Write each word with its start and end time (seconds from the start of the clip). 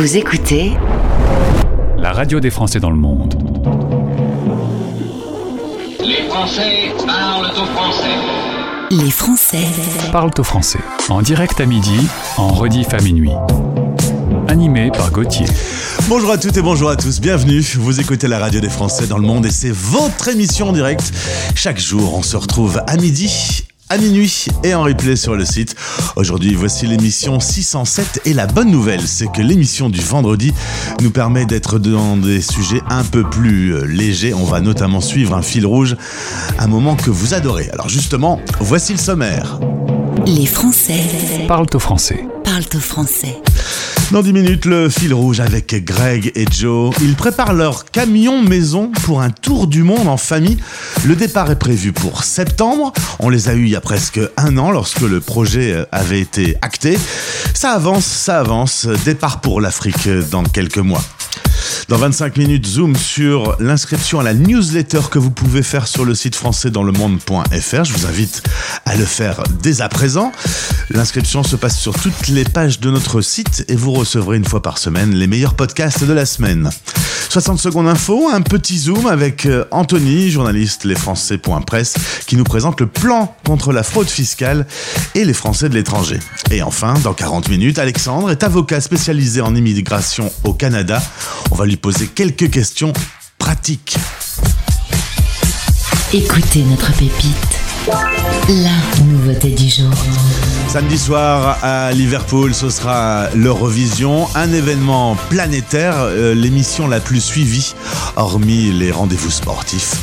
Vous 0.00 0.16
écoutez 0.16 0.72
la 1.98 2.12
radio 2.12 2.40
des 2.40 2.48
Français 2.48 2.80
dans 2.80 2.88
le 2.88 2.96
monde. 2.96 3.34
Les 6.02 6.26
Français 6.26 6.94
parlent 7.06 7.50
au 7.50 7.66
français. 7.66 8.08
Les 8.90 9.10
Français 9.10 9.66
Parlent 10.10 10.30
au 10.38 10.42
français. 10.42 10.78
En 11.10 11.20
direct 11.20 11.60
à 11.60 11.66
midi, 11.66 12.08
en 12.38 12.48
rediff 12.48 12.94
à 12.94 13.02
minuit. 13.02 13.34
Animé 14.48 14.90
par 14.90 15.10
Gauthier. 15.10 15.44
Bonjour 16.08 16.30
à 16.30 16.38
toutes 16.38 16.56
et 16.56 16.62
bonjour 16.62 16.88
à 16.88 16.96
tous, 16.96 17.20
bienvenue. 17.20 17.60
Vous 17.76 18.00
écoutez 18.00 18.26
la 18.26 18.38
radio 18.38 18.58
des 18.58 18.70
Français 18.70 19.06
dans 19.06 19.18
le 19.18 19.26
monde 19.26 19.44
et 19.44 19.50
c'est 19.50 19.70
votre 19.70 20.28
émission 20.28 20.70
en 20.70 20.72
direct. 20.72 21.12
Chaque 21.54 21.78
jour, 21.78 22.14
on 22.14 22.22
se 22.22 22.38
retrouve 22.38 22.80
à 22.86 22.96
midi 22.96 23.66
à 23.90 23.98
minuit 23.98 24.46
et 24.64 24.72
en 24.74 24.84
replay 24.84 25.16
sur 25.16 25.34
le 25.34 25.44
site. 25.44 25.74
Aujourd'hui, 26.16 26.54
voici 26.54 26.86
l'émission 26.86 27.40
607 27.40 28.22
et 28.24 28.32
la 28.32 28.46
bonne 28.46 28.70
nouvelle, 28.70 29.06
c'est 29.06 29.30
que 29.30 29.42
l'émission 29.42 29.90
du 29.90 30.00
vendredi 30.00 30.54
nous 31.02 31.10
permet 31.10 31.44
d'être 31.44 31.78
dans 31.78 32.16
des 32.16 32.40
sujets 32.40 32.80
un 32.88 33.02
peu 33.04 33.28
plus 33.28 33.74
euh, 33.74 33.84
légers. 33.84 34.32
On 34.32 34.44
va 34.44 34.60
notamment 34.60 35.00
suivre 35.00 35.34
un 35.34 35.42
fil 35.42 35.66
rouge, 35.66 35.96
un 36.58 36.68
moment 36.68 36.94
que 36.94 37.10
vous 37.10 37.34
adorez. 37.34 37.68
Alors 37.72 37.88
justement, 37.88 38.40
voici 38.60 38.92
le 38.92 38.98
sommaire. 38.98 39.58
Les 40.24 40.46
Français 40.46 41.00
Parlent 41.48 41.66
au 41.74 41.78
français. 41.78 42.24
parlent 42.44 42.62
au 42.74 42.80
français. 42.80 43.42
Dans 44.10 44.22
10 44.22 44.32
minutes, 44.32 44.64
le 44.64 44.88
fil 44.88 45.14
rouge 45.14 45.38
avec 45.38 45.84
Greg 45.84 46.32
et 46.34 46.44
Joe. 46.50 46.92
Ils 47.00 47.14
préparent 47.14 47.52
leur 47.52 47.84
camion 47.84 48.42
maison 48.42 48.90
pour 49.04 49.20
un 49.20 49.30
tour 49.30 49.68
du 49.68 49.84
monde 49.84 50.08
en 50.08 50.16
famille. 50.16 50.58
Le 51.04 51.14
départ 51.14 51.48
est 51.52 51.58
prévu 51.58 51.92
pour 51.92 52.24
septembre. 52.24 52.92
On 53.20 53.28
les 53.28 53.48
a 53.48 53.54
eus 53.54 53.66
il 53.66 53.70
y 53.70 53.76
a 53.76 53.80
presque 53.80 54.18
un 54.36 54.58
an 54.58 54.72
lorsque 54.72 55.02
le 55.02 55.20
projet 55.20 55.86
avait 55.92 56.18
été 56.18 56.56
acté. 56.60 56.98
Ça 57.54 57.70
avance, 57.70 58.04
ça 58.04 58.40
avance. 58.40 58.88
Départ 59.04 59.40
pour 59.40 59.60
l'Afrique 59.60 60.08
dans 60.08 60.42
quelques 60.42 60.78
mois. 60.78 61.02
Dans 61.90 61.98
25 61.98 62.36
minutes, 62.36 62.66
zoom 62.66 62.94
sur 62.94 63.56
l'inscription 63.58 64.20
à 64.20 64.22
la 64.22 64.32
newsletter 64.32 65.00
que 65.10 65.18
vous 65.18 65.32
pouvez 65.32 65.64
faire 65.64 65.88
sur 65.88 66.04
le 66.04 66.14
site 66.14 66.36
français 66.36 66.70
dans 66.70 66.84
le 66.84 66.92
monde.fr. 66.92 67.82
Je 67.82 67.92
vous 67.92 68.06
invite 68.06 68.44
à 68.86 68.94
le 68.94 69.04
faire 69.04 69.42
dès 69.60 69.80
à 69.80 69.88
présent. 69.88 70.30
L'inscription 70.90 71.42
se 71.42 71.56
passe 71.56 71.76
sur 71.76 72.00
toutes 72.00 72.28
les 72.28 72.44
pages 72.44 72.78
de 72.78 72.92
notre 72.92 73.22
site 73.22 73.64
et 73.66 73.74
vous 73.74 73.90
recevrez 73.90 74.36
une 74.36 74.44
fois 74.44 74.62
par 74.62 74.78
semaine 74.78 75.16
les 75.16 75.26
meilleurs 75.26 75.54
podcasts 75.54 76.04
de 76.04 76.12
la 76.12 76.26
semaine. 76.26 76.70
60 77.30 77.60
secondes 77.60 77.86
info, 77.86 78.28
un 78.32 78.40
petit 78.40 78.76
zoom 78.76 79.06
avec 79.06 79.46
euh, 79.46 79.64
Anthony, 79.70 80.30
journaliste 80.30 80.84
lesfrançais.press, 80.84 81.94
qui 82.26 82.36
nous 82.36 82.42
présente 82.42 82.80
le 82.80 82.88
plan 82.88 83.36
contre 83.46 83.72
la 83.72 83.84
fraude 83.84 84.08
fiscale 84.08 84.66
et 85.14 85.24
les 85.24 85.32
Français 85.32 85.68
de 85.68 85.74
l'étranger. 85.74 86.18
Et 86.50 86.62
enfin, 86.62 86.94
dans 87.04 87.14
40 87.14 87.48
minutes, 87.48 87.78
Alexandre 87.78 88.32
est 88.32 88.42
avocat 88.42 88.80
spécialisé 88.80 89.40
en 89.42 89.54
immigration 89.54 90.32
au 90.42 90.54
Canada. 90.54 91.00
On 91.52 91.54
va 91.54 91.66
lui 91.66 91.76
poser 91.80 92.06
quelques 92.06 92.50
questions 92.50 92.92
pratiques. 93.38 93.96
Écoutez 96.12 96.62
notre 96.62 96.92
pépite. 96.92 97.36
La 98.48 99.04
nouveauté 99.04 99.50
du 99.50 99.68
jour. 99.68 99.90
Samedi 100.70 100.98
soir 100.98 101.58
à 101.64 101.90
Liverpool, 101.90 102.54
ce 102.54 102.70
sera 102.70 103.28
l'Eurovision, 103.34 104.28
un 104.36 104.52
événement 104.52 105.16
planétaire, 105.28 105.96
euh, 105.98 106.32
l'émission 106.32 106.86
la 106.86 107.00
plus 107.00 107.20
suivie, 107.20 107.74
hormis 108.14 108.70
les 108.70 108.92
rendez-vous 108.92 109.32
sportifs. 109.32 109.96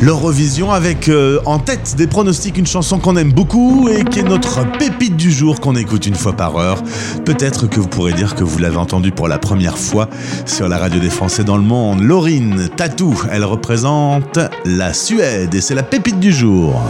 L'Eurovision 0.00 0.72
avec 0.72 1.10
euh, 1.10 1.40
en 1.44 1.58
tête 1.58 1.94
des 1.98 2.06
pronostics 2.06 2.56
une 2.56 2.66
chanson 2.66 2.98
qu'on 2.98 3.16
aime 3.16 3.34
beaucoup 3.34 3.90
et 3.90 4.02
qui 4.02 4.20
est 4.20 4.22
notre 4.22 4.64
pépite 4.78 5.14
du 5.14 5.30
jour 5.30 5.60
qu'on 5.60 5.76
écoute 5.76 6.06
une 6.06 6.14
fois 6.14 6.32
par 6.32 6.56
heure. 6.56 6.82
Peut-être 7.26 7.66
que 7.66 7.78
vous 7.78 7.88
pourrez 7.88 8.14
dire 8.14 8.34
que 8.34 8.44
vous 8.44 8.58
l'avez 8.58 8.78
entendue 8.78 9.12
pour 9.12 9.28
la 9.28 9.36
première 9.38 9.76
fois 9.76 10.08
sur 10.46 10.70
la 10.70 10.78
radio 10.78 11.00
des 11.00 11.10
Français 11.10 11.44
dans 11.44 11.58
le 11.58 11.64
monde. 11.64 12.00
Laurine 12.00 12.70
Tatou, 12.74 13.14
elle 13.30 13.44
représente 13.44 14.38
la 14.64 14.94
Suède 14.94 15.54
et 15.54 15.60
c'est 15.60 15.74
la 15.74 15.82
pépite 15.82 16.18
du 16.18 16.32
jour. 16.32 16.80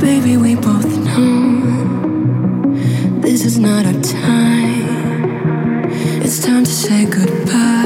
Baby, 0.00 0.36
we 0.38 0.54
both 0.54 0.96
know 1.04 1.60
this 3.20 3.44
is 3.44 3.58
not 3.58 3.84
our 3.84 4.00
time. 4.00 5.84
It's 6.22 6.40
time 6.44 6.64
to 6.64 6.70
say 6.70 7.04
goodbye 7.04 7.84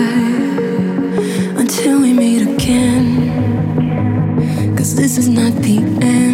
until 1.58 2.00
we 2.00 2.12
meet 2.12 2.42
again. 2.42 3.06
Cause 4.76 4.94
this 4.94 5.18
is 5.18 5.28
not 5.28 5.52
the 5.54 5.78
end. 6.02 6.33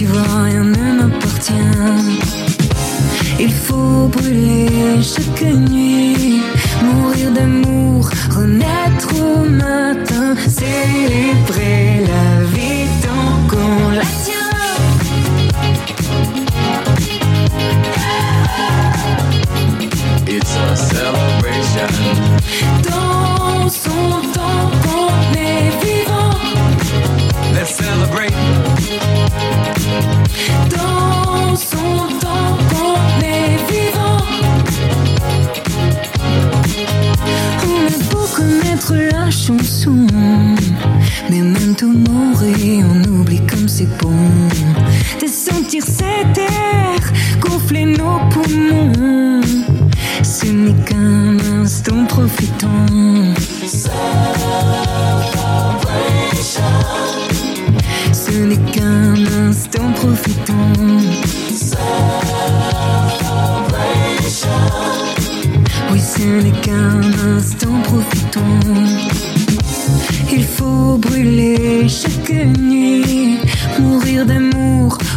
Tu 0.00 0.06
vois, 0.06 0.44
rien 0.44 0.64
ne 0.64 1.02
m'appartient. 1.02 1.52
Il 3.38 3.52
faut 3.52 4.08
brûler 4.08 5.02
chaque 5.02 5.42
nuit, 5.42 5.89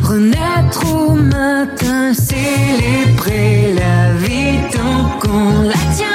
renaître 0.03 0.85
au 0.85 1.11
matin, 1.11 2.13
célébrer 2.13 3.73
la 3.73 4.13
vie 4.13 4.59
tant 4.71 5.19
qu'on 5.19 5.61
la 5.63 5.73
tient. 5.95 6.07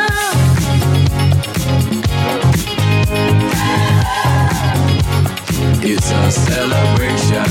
It's 5.82 6.10
a 6.10 6.30
celebration. 6.30 7.44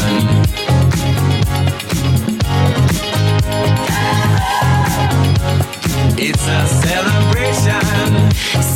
It's 6.20 6.48
a 6.48 6.68
celebration. 6.86 7.82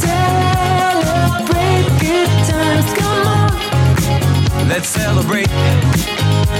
Celebrate 0.01 1.87
good 1.99 2.31
times, 2.47 2.93
come 2.93 3.27
on. 3.27 4.67
Let's 4.67 4.87
celebrate. 4.87 6.10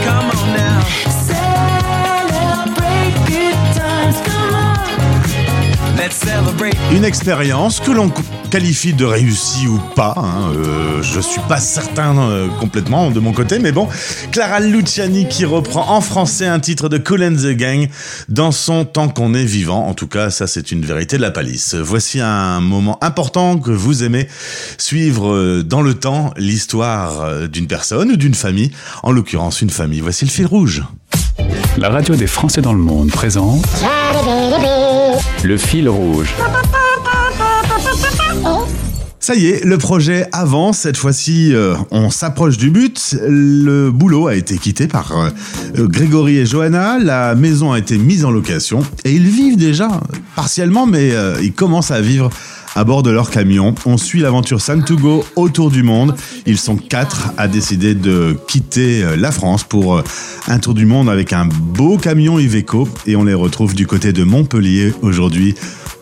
Come 0.03 0.31
on 0.31 0.53
now. 0.55 1.10
Une 6.91 7.05
expérience 7.05 7.79
que 7.79 7.91
l'on 7.91 8.11
qualifie 8.49 8.93
de 8.93 9.05
réussie 9.05 9.67
ou 9.67 9.77
pas. 9.95 10.15
hein, 10.17 10.51
euh, 10.55 11.03
je 11.03 11.19
suis 11.19 11.41
pas 11.47 11.59
certain 11.59 12.17
euh, 12.17 12.47
complètement 12.59 13.11
de 13.11 13.19
mon 13.19 13.33
côté, 13.33 13.59
mais 13.59 13.71
bon. 13.71 13.87
Clara 14.31 14.59
Luciani 14.61 15.27
qui 15.27 15.45
reprend 15.45 15.95
en 15.95 16.01
français 16.01 16.47
un 16.47 16.59
titre 16.59 16.89
de 16.89 16.97
Cool 16.97 17.23
and 17.23 17.35
the 17.35 17.55
Gang 17.55 17.87
dans 18.29 18.51
son 18.51 18.83
temps 18.83 19.09
qu'on 19.09 19.35
est 19.35 19.45
vivant. 19.45 19.87
En 19.87 19.93
tout 19.93 20.07
cas, 20.07 20.31
ça 20.31 20.47
c'est 20.47 20.71
une 20.71 20.83
vérité 20.83 21.17
de 21.17 21.21
la 21.21 21.29
palisse. 21.29 21.75
Voici 21.75 22.19
un 22.19 22.61
moment 22.61 22.97
important 23.03 23.59
que 23.59 23.69
vous 23.69 24.03
aimez 24.03 24.27
suivre 24.79 25.31
euh, 25.31 25.63
dans 25.63 25.83
le 25.83 25.93
temps 25.93 26.33
l'histoire 26.35 27.21
euh, 27.21 27.47
d'une 27.47 27.67
personne 27.67 28.09
ou 28.11 28.17
d'une 28.17 28.33
famille, 28.33 28.71
en 29.03 29.11
l'occurrence 29.11 29.61
une 29.61 29.69
famille. 29.69 30.01
Voici 30.01 30.25
le 30.25 30.31
fil 30.31 30.47
rouge. 30.47 30.83
La 31.77 31.89
radio 31.89 32.15
des 32.15 32.27
Français 32.27 32.61
dans 32.61 32.73
le 32.73 32.79
monde 32.79 33.11
présente 33.11 33.65
Le 35.43 35.57
fil 35.57 35.89
rouge. 35.89 36.33
Ça 39.19 39.35
y 39.35 39.45
est, 39.45 39.63
le 39.63 39.77
projet 39.77 40.25
avance. 40.31 40.79
Cette 40.79 40.97
fois-ci, 40.97 41.53
euh, 41.53 41.75
on 41.91 42.09
s'approche 42.09 42.57
du 42.57 42.71
but. 42.71 43.15
Le 43.27 43.91
boulot 43.91 44.27
a 44.27 44.35
été 44.35 44.57
quitté 44.57 44.87
par 44.87 45.11
euh, 45.15 45.29
Grégory 45.87 46.37
et 46.37 46.45
Johanna. 46.47 46.97
La 46.97 47.35
maison 47.35 47.71
a 47.71 47.77
été 47.77 47.99
mise 47.99 48.25
en 48.25 48.31
location 48.31 48.83
et 49.05 49.11
ils 49.11 49.27
vivent 49.27 49.57
déjà 49.57 49.89
partiellement, 50.35 50.87
mais 50.87 51.11
euh, 51.11 51.35
ils 51.41 51.53
commencent 51.53 51.91
à 51.91 52.01
vivre 52.01 52.31
à 52.75 52.83
bord 52.83 53.03
de 53.03 53.11
leur 53.11 53.29
camion. 53.29 53.75
On 53.85 53.97
suit 53.97 54.21
l'aventure 54.21 54.61
Sam 54.61 54.83
to 54.83 54.95
Go 54.95 55.25
autour 55.35 55.71
du 55.71 55.83
monde. 55.83 56.15
Ils 56.45 56.57
sont 56.57 56.77
quatre 56.77 57.31
à 57.37 57.47
décider 57.47 57.95
de 57.95 58.37
quitter 58.47 59.03
euh, 59.03 59.15
la 59.15 59.31
France 59.31 59.63
pour 59.63 59.97
euh, 59.97 60.03
un 60.47 60.59
tour 60.59 60.73
du 60.73 60.85
monde 60.85 61.09
avec 61.09 61.33
un 61.33 61.45
beau 61.45 61.97
camion 61.97 62.39
Iveco 62.39 62.87
et 63.05 63.15
on 63.15 63.23
les 63.23 63.33
retrouve 63.33 63.75
du 63.75 63.87
côté 63.87 64.13
de 64.13 64.23
Montpellier 64.23 64.93
aujourd'hui. 65.01 65.55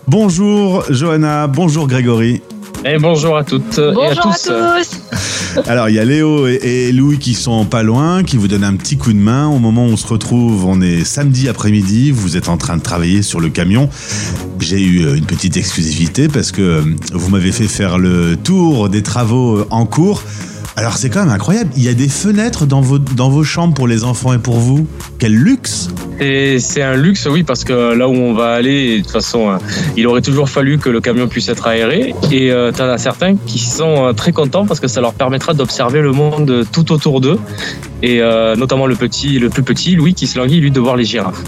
Bonjour 0.07 0.83
Johanna, 0.89 1.47
bonjour 1.47 1.87
Grégory. 1.87 2.41
Et 2.85 2.97
bonjour 2.97 3.35
à 3.35 3.43
toutes 3.43 3.77
et 3.77 3.89
à 3.89 3.91
Bonjour 3.91 4.27
à 4.27 4.33
tous. 4.33 4.43
tous. 4.43 5.61
Alors 5.67 5.89
il 5.89 5.95
y 5.95 5.99
a 5.99 6.05
Léo 6.05 6.47
et, 6.47 6.59
et 6.63 6.91
Louis 6.93 7.19
qui 7.19 7.33
sont 7.33 7.65
pas 7.65 7.83
loin, 7.83 8.23
qui 8.23 8.37
vous 8.37 8.47
donnent 8.47 8.63
un 8.63 8.75
petit 8.75 8.97
coup 8.97 9.11
de 9.11 9.17
main. 9.17 9.47
Au 9.47 9.59
moment 9.59 9.85
où 9.85 9.89
on 9.89 9.97
se 9.97 10.07
retrouve, 10.07 10.65
on 10.65 10.79
est 10.81 11.03
samedi 11.03 11.49
après-midi, 11.49 12.11
vous 12.11 12.37
êtes 12.37 12.47
en 12.47 12.57
train 12.57 12.77
de 12.77 12.81
travailler 12.81 13.21
sur 13.21 13.41
le 13.41 13.49
camion. 13.49 13.89
J'ai 14.59 14.81
eu 14.81 15.05
euh, 15.05 15.15
une 15.15 15.25
petite 15.25 15.57
exclusivité 15.57 16.29
parce 16.29 16.51
que 16.51 16.61
euh, 16.61 16.81
vous 17.11 17.29
m'avez 17.29 17.51
fait 17.51 17.67
faire 17.67 17.97
le 17.97 18.37
tour 18.37 18.87
des 18.87 19.03
travaux 19.03 19.57
euh, 19.57 19.67
en 19.71 19.85
cours. 19.85 20.23
Alors 20.79 20.95
c'est 20.95 21.09
quand 21.09 21.19
même 21.19 21.33
incroyable, 21.33 21.71
il 21.75 21.83
y 21.83 21.89
a 21.89 21.93
des 21.93 22.07
fenêtres 22.07 22.65
dans 22.65 22.79
vos, 22.79 23.43
chambres 23.43 23.73
pour 23.73 23.85
les 23.85 24.05
enfants 24.05 24.31
et 24.31 24.37
pour 24.37 24.59
vous. 24.59 24.87
Quel 25.17 25.35
luxe 25.35 25.89
c'est 26.21 26.81
un 26.81 26.95
luxe, 26.95 27.27
oui, 27.29 27.43
parce 27.43 27.65
que 27.65 27.93
là 27.93 28.07
où 28.07 28.13
on 28.13 28.33
va 28.33 28.51
aller, 28.51 28.99
de 28.99 29.03
toute 29.03 29.11
façon, 29.11 29.49
euh, 29.49 29.57
il 29.97 30.07
aurait 30.07 30.21
toujours 30.21 30.49
fallu 30.49 30.77
que 30.77 30.89
le 30.89 31.01
camion 31.01 31.27
puisse 31.27 31.49
être 31.49 31.67
aéré. 31.67 32.13
Et 32.31 32.51
euh, 32.51 32.71
t'en 32.71 32.85
as 32.85 32.97
certains 32.97 33.35
qui 33.35 33.59
sont 33.59 34.05
euh, 34.05 34.13
très 34.13 34.31
contents 34.31 34.65
parce 34.65 34.79
que 34.79 34.87
ça 34.87 35.01
leur 35.01 35.13
permettra 35.13 35.53
d'observer 35.53 36.01
le 36.01 36.13
monde 36.13 36.65
tout 36.71 36.93
autour 36.93 37.19
d'eux. 37.19 37.39
Et 38.01 38.21
notamment 38.57 38.87
le 38.87 38.95
le 38.95 39.49
plus 39.49 39.63
petit, 39.63 39.95
Louis, 39.95 40.13
qui 40.13 40.27
se 40.27 40.39
languit, 40.39 40.61
lui, 40.61 40.71
de 40.71 40.79
voir 40.79 40.95
les 40.95 41.03
girafes. 41.03 41.43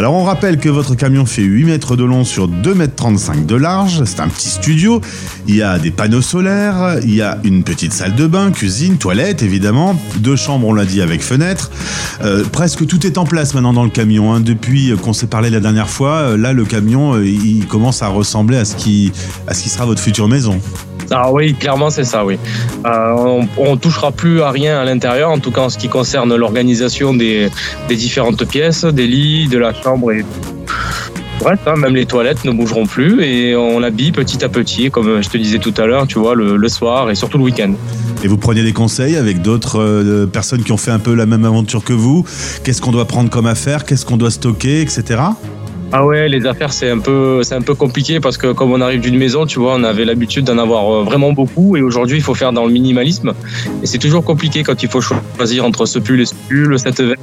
Alors 0.00 0.14
on 0.14 0.24
rappelle 0.24 0.56
que 0.56 0.70
votre 0.70 0.94
camion 0.94 1.26
fait 1.26 1.42
8 1.42 1.64
mètres 1.64 1.94
de 1.94 2.04
long 2.04 2.24
sur 2.24 2.48
2 2.48 2.72
mètres 2.72 2.94
35 2.96 3.44
de 3.44 3.54
large. 3.54 4.02
C'est 4.06 4.20
un 4.20 4.28
petit 4.28 4.48
studio. 4.48 5.02
Il 5.46 5.54
y 5.54 5.60
a 5.60 5.78
des 5.78 5.90
panneaux 5.90 6.22
solaires, 6.22 7.00
il 7.02 7.14
y 7.14 7.20
a 7.20 7.36
une 7.44 7.64
petite 7.64 7.92
salle 7.92 8.14
de 8.14 8.26
bain, 8.26 8.50
cuisine, 8.50 8.96
toilette 8.96 9.42
évidemment, 9.42 10.00
deux 10.16 10.36
chambres 10.36 10.68
on 10.68 10.72
l'a 10.72 10.86
dit 10.86 11.02
avec 11.02 11.20
fenêtre. 11.20 11.70
Euh, 12.24 12.44
presque 12.50 12.86
tout 12.86 13.06
est 13.06 13.18
en 13.18 13.26
place 13.26 13.52
maintenant 13.52 13.74
dans 13.74 13.84
le 13.84 13.90
camion. 13.90 14.32
hein. 14.32 14.40
Depuis 14.40 14.90
qu'on 15.02 15.12
s'est 15.12 15.26
parlé 15.26 15.50
la 15.50 15.60
dernière 15.60 15.90
fois, 15.90 16.12
euh, 16.12 16.38
là 16.38 16.54
le 16.54 16.64
camion 16.64 17.16
euh, 17.16 17.26
il 17.26 17.66
commence 17.66 18.02
à 18.02 18.08
ressembler 18.08 18.56
à 18.56 18.64
ce 18.64 18.76
qui, 18.76 19.12
à 19.48 19.52
ce 19.52 19.62
qui 19.62 19.68
sera 19.68 19.84
votre 19.84 20.00
future 20.00 20.28
maison. 20.28 20.62
Ah 21.10 21.32
oui, 21.32 21.54
clairement 21.54 21.90
c'est 21.90 22.04
ça, 22.04 22.24
oui. 22.24 22.38
Euh, 22.86 23.12
on, 23.16 23.48
on 23.56 23.76
touchera 23.76 24.12
plus 24.12 24.42
à 24.42 24.50
rien 24.50 24.78
à 24.78 24.84
l'intérieur, 24.84 25.30
en 25.30 25.38
tout 25.38 25.50
cas 25.50 25.62
en 25.62 25.68
ce 25.68 25.78
qui 25.78 25.88
concerne 25.88 26.34
l'organisation 26.34 27.14
des, 27.14 27.48
des 27.88 27.96
différentes 27.96 28.44
pièces, 28.44 28.84
des 28.84 29.06
lits, 29.06 29.48
de 29.48 29.58
la 29.58 29.74
chambre 29.74 30.12
et 30.12 30.24
Bref, 31.40 31.60
hein, 31.66 31.74
même 31.76 31.94
les 31.94 32.04
toilettes 32.04 32.44
ne 32.44 32.50
bougeront 32.50 32.84
plus 32.84 33.22
et 33.22 33.56
on 33.56 33.78
l'habille 33.78 34.12
petit 34.12 34.44
à 34.44 34.50
petit, 34.50 34.90
comme 34.90 35.22
je 35.22 35.28
te 35.30 35.38
disais 35.38 35.58
tout 35.58 35.72
à 35.78 35.86
l'heure, 35.86 36.06
tu 36.06 36.18
vois, 36.18 36.34
le, 36.34 36.58
le 36.58 36.68
soir 36.68 37.10
et 37.10 37.14
surtout 37.14 37.38
le 37.38 37.44
week-end. 37.44 37.72
Et 38.22 38.28
vous 38.28 38.36
prenez 38.36 38.62
des 38.62 38.74
conseils 38.74 39.16
avec 39.16 39.40
d'autres 39.40 39.80
euh, 39.80 40.26
personnes 40.26 40.62
qui 40.62 40.72
ont 40.72 40.76
fait 40.76 40.90
un 40.90 40.98
peu 40.98 41.14
la 41.14 41.24
même 41.24 41.46
aventure 41.46 41.82
que 41.82 41.94
vous? 41.94 42.26
Qu'est-ce 42.62 42.82
qu'on 42.82 42.92
doit 42.92 43.06
prendre 43.06 43.30
comme 43.30 43.46
affaire? 43.46 43.86
Qu'est-ce 43.86 44.04
qu'on 44.04 44.18
doit 44.18 44.30
stocker, 44.30 44.82
etc. 44.82 45.18
Ah 45.92 46.06
ouais, 46.06 46.28
les 46.28 46.46
affaires 46.46 46.72
c'est 46.72 46.88
un 46.88 47.00
peu 47.00 47.42
c'est 47.42 47.54
un 47.54 47.62
peu 47.62 47.74
compliqué 47.74 48.20
parce 48.20 48.38
que 48.38 48.52
comme 48.52 48.72
on 48.72 48.80
arrive 48.80 49.00
d'une 49.00 49.18
maison, 49.18 49.44
tu 49.44 49.58
vois, 49.58 49.74
on 49.74 49.82
avait 49.82 50.04
l'habitude 50.04 50.44
d'en 50.44 50.58
avoir 50.58 50.88
euh, 50.92 51.02
vraiment 51.02 51.32
beaucoup 51.32 51.76
et 51.76 51.82
aujourd'hui 51.82 52.16
il 52.18 52.22
faut 52.22 52.34
faire 52.34 52.52
dans 52.52 52.64
le 52.64 52.72
minimalisme 52.72 53.32
et 53.82 53.86
c'est 53.86 53.98
toujours 53.98 54.24
compliqué 54.24 54.62
quand 54.62 54.82
il 54.82 54.88
faut 54.88 55.00
choisir 55.00 55.64
entre 55.64 55.86
ce 55.86 55.98
pull 55.98 56.20
et 56.20 56.26
ce 56.26 56.34
pull, 56.48 56.78
cette 56.78 57.00
veste. 57.00 57.20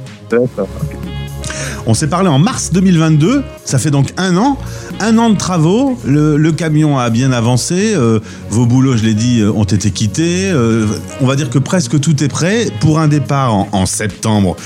On 1.86 1.94
s'est 1.94 2.08
parlé 2.08 2.28
en 2.28 2.38
mars 2.38 2.70
2022, 2.72 3.42
ça 3.64 3.78
fait 3.78 3.90
donc 3.90 4.12
un 4.16 4.36
an. 4.36 4.58
Un 5.00 5.16
an 5.18 5.30
de 5.30 5.36
travaux, 5.36 5.96
le, 6.04 6.50
camion 6.52 6.98
a 6.98 7.08
bien 7.10 7.32
avancé, 7.32 7.94
euh, 7.94 8.20
vos 8.50 8.66
boulots, 8.66 8.96
je 8.96 9.04
l'ai 9.04 9.14
dit, 9.14 9.40
euh, 9.40 9.52
ont 9.52 9.64
été 9.64 9.90
quittés. 9.90 10.50
euh, 10.50 10.86
on 11.20 11.26
va 11.26 11.36
dire 11.36 11.50
que 11.50 11.58
presque 11.58 12.00
tout 12.00 12.22
est 12.22 12.28
prêt 12.28 12.66
pour 12.80 12.98
un 12.98 13.08
départ 13.08 13.54
en, 13.54 13.86
septembre 13.86 14.56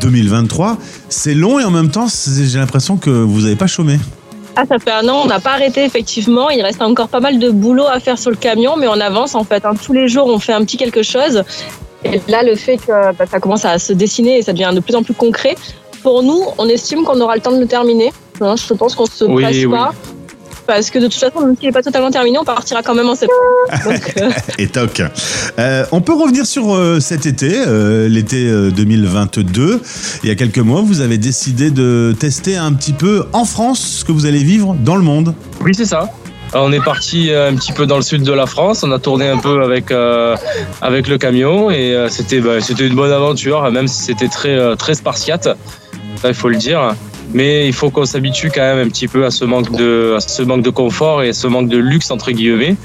2023. 0.00 0.78
C'est 1.08 1.34
long 1.34 1.58
et 1.58 1.64
en 1.64 1.70
même 1.70 1.90
temps, 1.90 2.06
j'ai 2.08 2.58
l'impression 2.58 2.96
que 2.96 3.10
vous 3.10 3.42
n'avez 3.42 3.56
pas 3.56 3.66
chômé. 3.66 3.98
Ah, 4.56 4.64
ça 4.68 4.78
fait 4.78 4.90
un 4.90 5.08
an, 5.08 5.22
on 5.24 5.26
n'a 5.26 5.40
pas 5.40 5.52
arrêté 5.52 5.84
effectivement. 5.84 6.50
Il 6.50 6.60
reste 6.62 6.82
encore 6.82 7.08
pas 7.08 7.20
mal 7.20 7.38
de 7.38 7.50
boulot 7.50 7.86
à 7.86 8.00
faire 8.00 8.18
sur 8.18 8.30
le 8.30 8.36
camion, 8.36 8.76
mais 8.76 8.88
on 8.88 9.00
avance 9.00 9.34
en 9.34 9.44
fait. 9.44 9.64
hein. 9.64 9.72
Tous 9.80 9.92
les 9.92 10.08
jours, 10.08 10.26
on 10.26 10.38
fait 10.38 10.52
un 10.52 10.64
petit 10.64 10.76
quelque 10.76 11.02
chose. 11.02 11.44
Et 12.04 12.20
là, 12.28 12.42
le 12.42 12.54
fait 12.54 12.76
que 12.76 13.12
bah, 13.12 13.24
ça 13.30 13.40
commence 13.40 13.64
à 13.64 13.78
se 13.78 13.92
dessiner 13.92 14.38
et 14.38 14.42
ça 14.42 14.52
devient 14.52 14.70
de 14.72 14.80
plus 14.80 14.94
en 14.94 15.02
plus 15.02 15.14
concret, 15.14 15.56
pour 16.02 16.22
nous, 16.22 16.42
on 16.58 16.68
estime 16.68 17.04
qu'on 17.04 17.20
aura 17.20 17.34
le 17.34 17.40
temps 17.40 17.52
de 17.52 17.60
le 17.60 17.66
terminer. 17.66 18.12
Hein, 18.40 18.54
je 18.56 18.74
pense 18.74 18.94
qu'on 18.94 19.06
se 19.06 19.24
Oui, 19.24 19.42
presse 19.42 19.56
oui. 19.56 19.66
pas. 19.70 19.92
Parce 20.66 20.90
que 20.90 20.98
de 20.98 21.04
toute 21.06 21.14
façon, 21.14 21.40
même 21.40 21.56
s'il 21.56 21.66
n'est 21.66 21.72
pas 21.72 21.82
totalement 21.82 22.10
terminé, 22.10 22.38
on 22.38 22.44
partira 22.44 22.82
quand 22.82 22.94
même 22.94 23.08
en 23.08 23.14
septembre. 23.14 23.40
Donc, 23.86 24.12
euh, 24.20 24.30
Et 24.58 24.66
toc. 24.66 25.02
Euh, 25.58 25.86
on 25.92 26.02
peut 26.02 26.12
revenir 26.12 26.44
sur 26.44 26.74
euh, 26.74 27.00
cet 27.00 27.24
été, 27.24 27.50
euh, 27.66 28.06
l'été 28.06 28.44
euh, 28.46 28.70
2022. 28.70 29.80
Il 30.22 30.28
y 30.28 30.32
a 30.32 30.34
quelques 30.34 30.58
mois, 30.58 30.82
vous 30.82 31.00
avez 31.00 31.16
décidé 31.16 31.70
de 31.70 32.14
tester 32.20 32.56
un 32.58 32.74
petit 32.74 32.92
peu 32.92 33.24
en 33.32 33.46
France 33.46 33.80
ce 33.80 34.04
que 34.04 34.12
vous 34.12 34.26
allez 34.26 34.42
vivre 34.44 34.76
dans 34.78 34.96
le 34.96 35.02
monde. 35.02 35.34
Oui, 35.62 35.72
c'est 35.74 35.86
ça. 35.86 36.10
Alors, 36.52 36.66
on 36.66 36.72
est 36.72 36.84
parti 36.84 37.30
un 37.32 37.54
petit 37.54 37.72
peu 37.72 37.86
dans 37.86 37.96
le 37.96 38.02
sud 38.02 38.22
de 38.22 38.32
la 38.32 38.46
France. 38.46 38.82
On 38.82 38.90
a 38.92 38.98
tourné 38.98 39.28
un 39.28 39.36
peu 39.38 39.62
avec 39.62 39.90
euh, 39.90 40.34
avec 40.82 41.06
le 41.08 41.18
camion 41.18 41.70
et 41.70 41.94
euh, 41.94 42.08
c'était 42.10 42.40
bah, 42.40 42.60
c'était 42.60 42.86
une 42.86 42.94
bonne 42.94 43.12
aventure, 43.12 43.70
même 43.70 43.86
si 43.88 44.02
c'était 44.02 44.28
très 44.28 44.54
euh, 44.58 44.74
très 44.74 44.94
spartiate. 44.94 45.48
Ça, 46.22 46.28
il 46.28 46.34
faut 46.34 46.48
le 46.48 46.56
dire. 46.56 46.94
Mais 47.34 47.66
il 47.66 47.74
faut 47.74 47.90
qu'on 47.90 48.06
s'habitue 48.06 48.50
quand 48.54 48.62
même 48.62 48.86
un 48.86 48.88
petit 48.88 49.06
peu 49.06 49.24
à 49.26 49.30
ce 49.30 49.44
manque 49.44 49.70
de 49.76 50.14
à 50.16 50.20
ce 50.20 50.42
manque 50.42 50.62
de 50.62 50.70
confort 50.70 51.22
et 51.22 51.32
ce 51.34 51.46
manque 51.46 51.68
de 51.68 51.76
luxe 51.76 52.10
entre 52.10 52.30
guillemets. 52.30 52.76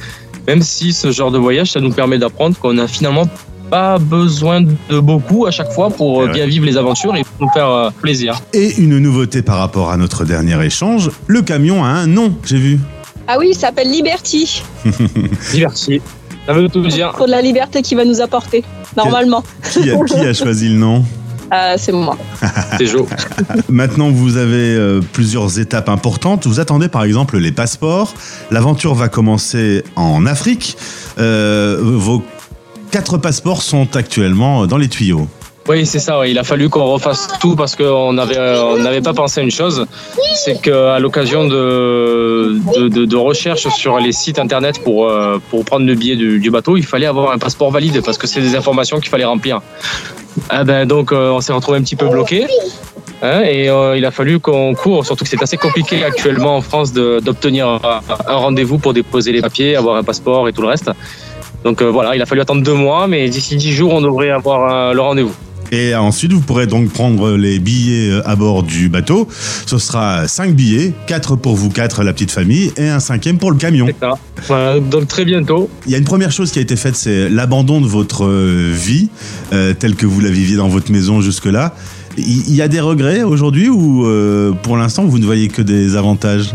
Même 0.48 0.62
si 0.62 0.92
ce 0.92 1.12
genre 1.12 1.32
de 1.32 1.38
voyage, 1.38 1.72
ça 1.72 1.80
nous 1.80 1.92
permet 1.92 2.18
d'apprendre 2.18 2.58
qu'on 2.60 2.78
a 2.78 2.88
finalement 2.88 3.26
pas 3.70 3.98
besoin 3.98 4.62
de 4.62 5.00
beaucoup 5.00 5.46
à 5.46 5.52
chaque 5.52 5.72
fois 5.72 5.90
pour 5.90 6.22
euh, 6.22 6.28
bien 6.28 6.46
vivre 6.46 6.66
les 6.66 6.76
aventures 6.76 7.16
et 7.16 7.24
pour 7.24 7.48
nous 7.48 7.54
faire 7.54 7.70
euh, 7.70 7.90
plaisir. 8.02 8.40
Et 8.54 8.76
une 8.82 9.00
nouveauté 9.00 9.42
par 9.42 9.58
rapport 9.58 9.90
à 9.90 9.98
notre 9.98 10.26
dernier 10.26 10.62
échange, 10.64 11.10
le 11.28 11.42
camion 11.42 11.84
a 11.84 11.88
un 11.88 12.08
nom, 12.08 12.36
j'ai 12.44 12.58
vu. 12.58 12.80
Ah 13.28 13.38
oui, 13.40 13.48
il 13.52 13.56
s'appelle 13.56 13.90
Liberty. 13.90 14.62
Diverti. 15.52 16.02
Ça 16.46 16.52
veut 16.52 16.68
tout 16.68 16.86
dire. 16.86 17.14
Pour 17.14 17.26
de 17.26 17.32
la 17.32 17.42
liberté 17.42 17.82
qu'il 17.82 17.98
va 17.98 18.04
nous 18.04 18.20
apporter, 18.20 18.66
normalement. 18.98 19.44
Qui 19.72 19.90
a, 19.90 19.96
qui 20.04 20.20
a 20.20 20.34
choisi 20.34 20.68
le 20.68 20.76
nom? 20.76 21.06
Euh, 21.52 21.76
c'est 21.78 21.92
moi. 21.92 22.18
C'est 22.78 22.88
chaud. 22.88 23.08
Maintenant, 23.70 24.10
vous 24.10 24.38
avez 24.38 24.76
euh, 24.76 25.02
plusieurs 25.14 25.60
étapes 25.60 25.90
importantes. 25.90 26.48
Vous 26.48 26.60
attendez 26.60 26.88
par 26.88 27.04
exemple 27.04 27.38
les 27.38 27.52
passeports. 27.52 28.14
L'aventure 28.52 28.94
va 28.96 29.10
commencer 29.10 29.84
en 29.96 30.26
Afrique. 30.26 30.78
Euh, 31.20 31.80
vos 31.82 32.24
quatre 32.92 33.18
passeports 33.18 33.62
sont 33.62 33.96
actuellement 33.96 34.68
dans 34.68 34.78
les 34.78 34.88
tuyaux. 34.88 35.28
Oui, 35.70 35.86
c'est 35.86 36.00
ça. 36.00 36.20
ouais. 36.20 36.32
Il 36.32 36.40
a 36.40 36.44
fallu 36.44 36.70
qu'on 36.70 36.86
refasse 36.86 37.28
tout 37.40 37.56
parce 37.56 37.76
qu'on 37.76 38.14
n'avait 38.14 38.38
on 38.38 38.78
n'avait 38.78 39.02
pas 39.02 39.14
pensé 39.14 39.40
à 39.40 39.44
une 39.44 39.52
chose, 39.52 39.86
c'est 40.36 40.62
qu'à 40.62 41.00
l'occasion 41.00 41.46
de, 41.46 42.58
de, 42.76 42.88
de, 42.90 43.06
de 43.06 43.16
recherches 43.16 43.68
sur 43.70 43.98
les 44.00 44.12
sites 44.12 44.40
internet 44.40 44.84
pour 44.84 45.08
euh, 45.08 45.40
pour 45.50 45.64
prendre 45.64 45.86
le 45.86 45.96
billet 45.96 46.16
du, 46.16 46.52
bateau, 46.52 46.76
il 46.76 46.86
fallait 46.86 47.06
avoir 47.06 47.32
un 47.32 47.38
passeport 47.38 47.72
valide 47.72 48.02
parce 48.04 48.18
que 48.18 48.28
c'est 48.28 48.42
des 48.42 48.56
informations 48.56 49.00
qu'il 49.00 49.10
fallait 49.10 49.24
remplir. 49.26 49.62
Ah 50.50 50.64
ben 50.64 50.86
donc 50.86 51.12
euh, 51.12 51.30
on 51.32 51.40
s'est 51.42 51.54
retrouvé 51.54 51.78
un 51.78 51.82
petit 51.82 51.96
peu 51.96 52.08
bloqué. 52.10 52.46
hein, 53.22 53.42
et 53.42 53.70
euh, 53.70 53.98
il 53.98 54.06
a 54.06 54.12
fallu 54.12 54.40
qu'on 54.40 54.74
court, 54.76 55.06
surtout 55.06 55.24
que 55.24 55.30
c'est 55.30 55.42
assez 55.42 55.58
compliqué 55.58 56.04
actuellement 56.04 56.58
en 56.58 56.62
France 56.62 56.92
d'obtenir 56.94 57.68
un, 57.68 58.02
rendez-vous 58.28 58.80
pour 58.80 58.94
déposer 58.94 59.32
les 59.32 59.42
papiers, 59.42 59.78
avoir 59.78 59.96
un 59.96 60.04
passeport 60.04 60.50
et 60.50 60.54
tout 60.54 60.62
le 60.62 60.68
reste. 60.68 60.92
Donc 61.64 61.82
euh, 61.82 61.90
voilà, 61.90 62.16
il 62.16 62.22
a 62.22 62.26
fallu 62.26 62.42
attendre 62.42 62.62
deux 62.64 62.74
mois, 62.74 63.08
mais 63.08 63.30
d'ici 63.30 63.56
dix 63.56 63.72
jours, 63.72 63.94
on 63.94 64.02
devrait 64.02 64.32
avoir 64.32 64.90
euh, 64.90 64.94
le 64.94 65.02
rendez-vous. 65.02 65.34
Et 65.74 65.96
ensuite, 65.96 66.32
vous 66.32 66.40
pourrez 66.40 66.68
donc 66.68 66.92
prendre 66.92 67.32
les 67.32 67.58
billets 67.58 68.12
euh, 68.12 68.30
à 68.30 68.36
bord 68.36 68.62
du 68.62 68.90
bateau. 68.90 69.28
Ce 69.66 69.80
sera 69.80 70.28
cinq 70.28 70.54
billets, 70.54 70.94
quatre 71.08 71.36
pour 71.36 71.56
vous 71.56 71.72
quatre, 71.72 72.04
la 72.04 72.14
petite 72.14 72.30
famille, 72.30 72.72
et 72.78 72.90
un 72.90 73.00
cinquième 73.00 73.40
pour 73.40 73.50
le 73.50 73.58
camion. 73.58 73.88
C'est 73.88 74.00
ça. 74.00 74.14
Voilà, 74.48 74.80
donc 74.80 75.08
très 75.08 75.26
bientôt. 75.26 75.72
Il 75.88 75.92
y 75.92 75.96
a 75.96 75.98
une 75.98 76.04
première 76.04 76.32
chose 76.32 76.52
qui 76.52 76.60
a 76.60 76.62
été 76.62 76.76
faite, 76.76 76.96
c'est 76.96 77.28
l'abandon 77.28 77.82
de 77.82 77.88
votre 77.88 78.26
euh, 78.26 78.72
vie, 78.72 79.10
euh, 79.52 79.74
telle 79.74 79.96
que 79.96 80.06
vous 80.06 80.20
la 80.20 80.30
viviez 80.30 80.58
dans 80.58 80.68
votre 80.68 80.92
maison 80.92 81.22
jusque-là. 81.22 81.74
Il 82.18 82.48
il 82.48 82.54
y 82.54 82.62
a 82.62 82.68
des 82.68 82.80
regrets 82.80 83.24
aujourd'hui 83.24 83.68
ou 83.70 84.06
euh, 84.06 84.52
pour 84.52 84.78
l'instant 84.78 85.06
vous 85.06 85.18
ne 85.18 85.26
voyez 85.26 85.48
que 85.48 85.64
des 85.64 85.96
avantages? 85.96 86.54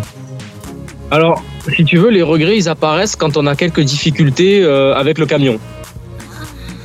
Alors, 1.11 1.43
si 1.75 1.85
tu 1.85 1.97
veux, 1.97 2.11
les 2.11 2.23
regrets, 2.23 2.57
ils 2.57 2.69
apparaissent 2.69 3.17
quand 3.17 3.37
on 3.37 3.47
a 3.47 3.57
quelques 3.57 3.81
difficultés 3.81 4.63
euh, 4.63 4.95
avec 4.95 5.19
le 5.19 5.27
camion. 5.27 5.59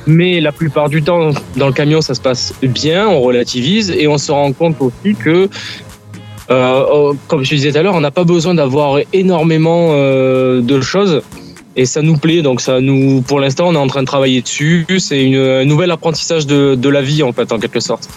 Mais 0.06 0.40
la 0.40 0.52
plupart 0.52 0.88
du 0.88 1.02
temps, 1.02 1.30
dans 1.56 1.66
le 1.66 1.72
camion, 1.72 2.00
ça 2.00 2.14
se 2.14 2.20
passe 2.20 2.54
bien, 2.62 3.08
on 3.08 3.20
relativise 3.20 3.90
et 3.90 4.06
on 4.06 4.18
se 4.18 4.30
rend 4.30 4.52
compte 4.52 4.76
aussi 4.80 5.14
que, 5.14 5.48
euh, 6.50 6.50
euh, 6.50 7.12
comme 7.26 7.42
je 7.42 7.54
disais 7.54 7.72
tout 7.72 7.78
à 7.78 7.82
l'heure, 7.82 7.94
on 7.94 8.00
n'a 8.00 8.10
pas 8.10 8.24
besoin 8.24 8.54
d'avoir 8.54 8.98
énormément 9.12 9.88
euh, 9.92 10.60
de 10.60 10.80
choses. 10.80 11.22
Et 11.76 11.86
ça 11.86 12.02
nous 12.02 12.16
plaît, 12.16 12.42
donc 12.42 12.60
ça 12.60 12.80
nous, 12.80 13.22
pour 13.22 13.40
l'instant, 13.40 13.68
on 13.68 13.74
est 13.74 13.78
en 13.78 13.88
train 13.88 14.02
de 14.02 14.06
travailler 14.06 14.42
dessus. 14.42 14.86
C'est 14.98 15.24
une, 15.24 15.36
un 15.36 15.64
nouvel 15.64 15.90
apprentissage 15.90 16.46
de, 16.46 16.76
de 16.76 16.88
la 16.88 17.02
vie, 17.02 17.22
en 17.22 17.32
fait, 17.32 17.50
en 17.50 17.58
quelque 17.58 17.80
sorte. 17.80 18.08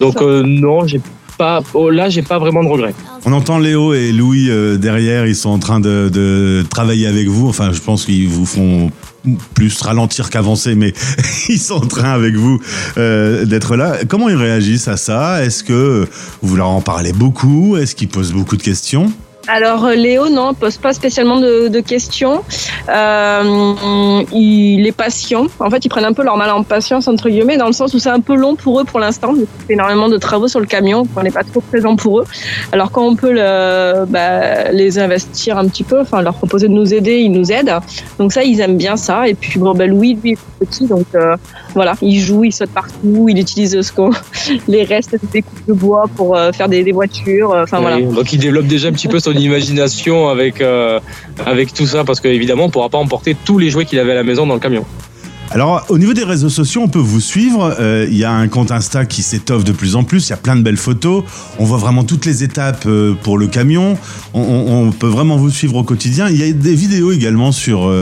Donc 0.00 0.20
euh, 0.22 0.42
non, 0.44 0.86
j'ai 0.86 1.00
pas, 1.40 1.62
oh, 1.72 1.88
là, 1.88 2.10
j'ai 2.10 2.20
pas 2.20 2.38
vraiment 2.38 2.62
de 2.62 2.68
regrets. 2.68 2.94
On 3.24 3.32
entend 3.32 3.58
Léo 3.58 3.94
et 3.94 4.12
Louis 4.12 4.50
euh, 4.50 4.76
derrière, 4.76 5.26
ils 5.26 5.34
sont 5.34 5.48
en 5.48 5.58
train 5.58 5.80
de, 5.80 6.62
travailler 6.68 7.06
avec 7.06 7.28
vous. 7.28 7.48
Enfin, 7.48 7.72
je 7.72 7.80
pense 7.80 8.04
qu'ils 8.04 8.28
vous 8.28 8.44
font 8.44 8.90
plus 9.54 9.80
ralentir 9.80 10.28
qu'avancer, 10.28 10.74
mais 10.74 10.92
ils 11.48 11.58
sont 11.58 11.82
en 11.82 11.86
train 11.86 12.10
avec 12.10 12.34
vous 12.34 12.60
euh, 12.98 13.46
d'être 13.46 13.76
là. 13.76 13.96
Comment 14.06 14.28
ils 14.28 14.36
réagissent 14.36 14.88
à 14.88 14.98
ça? 14.98 15.42
Est-ce 15.42 15.64
que 15.64 16.06
vous 16.42 16.56
leur 16.56 16.68
en 16.68 16.82
parlez 16.82 17.14
beaucoup? 17.14 17.78
Est-ce 17.78 17.94
qu'ils 17.94 18.08
posent 18.08 18.34
beaucoup 18.34 18.58
de 18.58 18.62
questions? 18.62 19.10
Alors 19.52 19.84
euh, 19.84 19.96
Léo, 19.96 20.28
non, 20.28 20.54
pose 20.54 20.76
pas 20.76 20.92
spécialement 20.92 21.40
de, 21.40 21.66
de 21.66 21.80
questions. 21.80 22.44
Euh, 22.88 24.22
il 24.32 24.86
est 24.86 24.96
patient. 24.96 25.46
En 25.58 25.68
fait, 25.70 25.84
ils 25.84 25.88
prennent 25.88 26.04
un 26.04 26.12
peu 26.12 26.22
leur 26.22 26.36
mal 26.36 26.50
en 26.50 26.62
patience 26.62 27.08
entre 27.08 27.28
guillemets, 27.28 27.56
dans 27.56 27.66
le 27.66 27.72
sens 27.72 27.92
où 27.92 27.98
c'est 27.98 28.10
un 28.10 28.20
peu 28.20 28.36
long 28.36 28.54
pour 28.54 28.80
eux 28.80 28.84
pour 28.84 29.00
l'instant. 29.00 29.34
Font 29.34 29.46
énormément 29.68 30.08
de 30.08 30.18
travaux 30.18 30.46
sur 30.46 30.60
le 30.60 30.66
camion, 30.66 31.02
on 31.16 31.22
n'est 31.24 31.32
pas 31.32 31.42
trop 31.42 31.60
présent 31.60 31.96
pour 31.96 32.20
eux. 32.20 32.26
Alors 32.70 32.92
quand 32.92 33.04
on 33.04 33.16
peut 33.16 33.32
le, 33.32 34.04
bah, 34.04 34.70
les 34.70 35.00
investir 35.00 35.58
un 35.58 35.66
petit 35.66 35.82
peu, 35.82 36.00
enfin 36.00 36.22
leur 36.22 36.34
proposer 36.34 36.68
de 36.68 36.72
nous 36.72 36.94
aider, 36.94 37.18
ils 37.18 37.32
nous 37.32 37.50
aident. 37.50 37.74
Donc 38.20 38.32
ça, 38.32 38.44
ils 38.44 38.60
aiment 38.60 38.78
bien 38.78 38.96
ça. 38.96 39.26
Et 39.26 39.34
puis 39.34 39.58
bon, 39.58 39.74
bah, 39.74 39.86
Louis, 39.86 40.16
lui, 40.22 40.32
est 40.34 40.38
petit, 40.60 40.86
donc 40.86 41.06
euh, 41.16 41.36
voilà, 41.74 41.94
il 42.02 42.20
joue, 42.20 42.44
il 42.44 42.52
saute 42.52 42.70
partout, 42.70 43.26
il 43.28 43.38
utilise 43.38 43.80
ce 43.80 43.92
qu'on, 43.92 44.10
les 44.68 44.84
restes 44.84 45.16
des 45.32 45.42
coupes 45.42 45.66
de 45.66 45.72
bois 45.72 46.04
pour 46.14 46.36
euh, 46.36 46.52
faire 46.52 46.68
des, 46.68 46.84
des 46.84 46.92
voitures. 46.92 47.52
Enfin 47.60 47.80
voilà. 47.80 48.00
Donc 48.00 48.32
il 48.32 48.38
développe 48.38 48.66
déjà 48.66 48.88
un 48.88 48.92
petit 48.92 49.08
peu 49.08 49.18
son 49.18 49.32
imagination 49.40 50.28
avec, 50.28 50.60
euh, 50.60 51.00
avec 51.44 51.72
tout 51.74 51.86
ça, 51.86 52.04
parce 52.04 52.20
qu'évidemment, 52.20 52.64
on 52.64 52.66
ne 52.68 52.72
pourra 52.72 52.88
pas 52.88 52.98
emporter 52.98 53.36
tous 53.44 53.58
les 53.58 53.70
jouets 53.70 53.84
qu'il 53.84 53.98
avait 53.98 54.12
à 54.12 54.16
la 54.16 54.24
maison 54.24 54.46
dans 54.46 54.54
le 54.54 54.60
camion. 54.60 54.84
Alors, 55.52 55.84
au 55.88 55.98
niveau 55.98 56.14
des 56.14 56.22
réseaux 56.22 56.48
sociaux, 56.48 56.82
on 56.84 56.88
peut 56.88 57.00
vous 57.00 57.20
suivre. 57.20 57.74
Euh, 57.80 58.06
Il 58.08 58.16
y 58.16 58.22
a 58.22 58.30
un 58.30 58.46
compte 58.46 58.70
Insta 58.70 59.04
qui 59.04 59.22
s'étoffe 59.22 59.64
de 59.64 59.72
plus 59.72 59.96
en 59.96 60.04
plus. 60.04 60.28
Il 60.28 60.30
y 60.30 60.32
a 60.32 60.36
plein 60.36 60.54
de 60.54 60.62
belles 60.62 60.76
photos. 60.76 61.24
On 61.58 61.64
voit 61.64 61.78
vraiment 61.78 62.04
toutes 62.04 62.24
les 62.24 62.44
étapes 62.44 62.84
euh, 62.86 63.14
pour 63.20 63.36
le 63.36 63.48
camion. 63.48 63.98
On, 64.32 64.92
peut 64.92 65.08
vraiment 65.08 65.36
vous 65.36 65.50
suivre 65.50 65.74
au 65.76 65.82
quotidien. 65.82 66.28
Il 66.28 66.36
y 66.36 66.48
a 66.48 66.52
des 66.52 66.74
vidéos 66.74 67.10
également 67.10 67.50
sur 67.50 67.92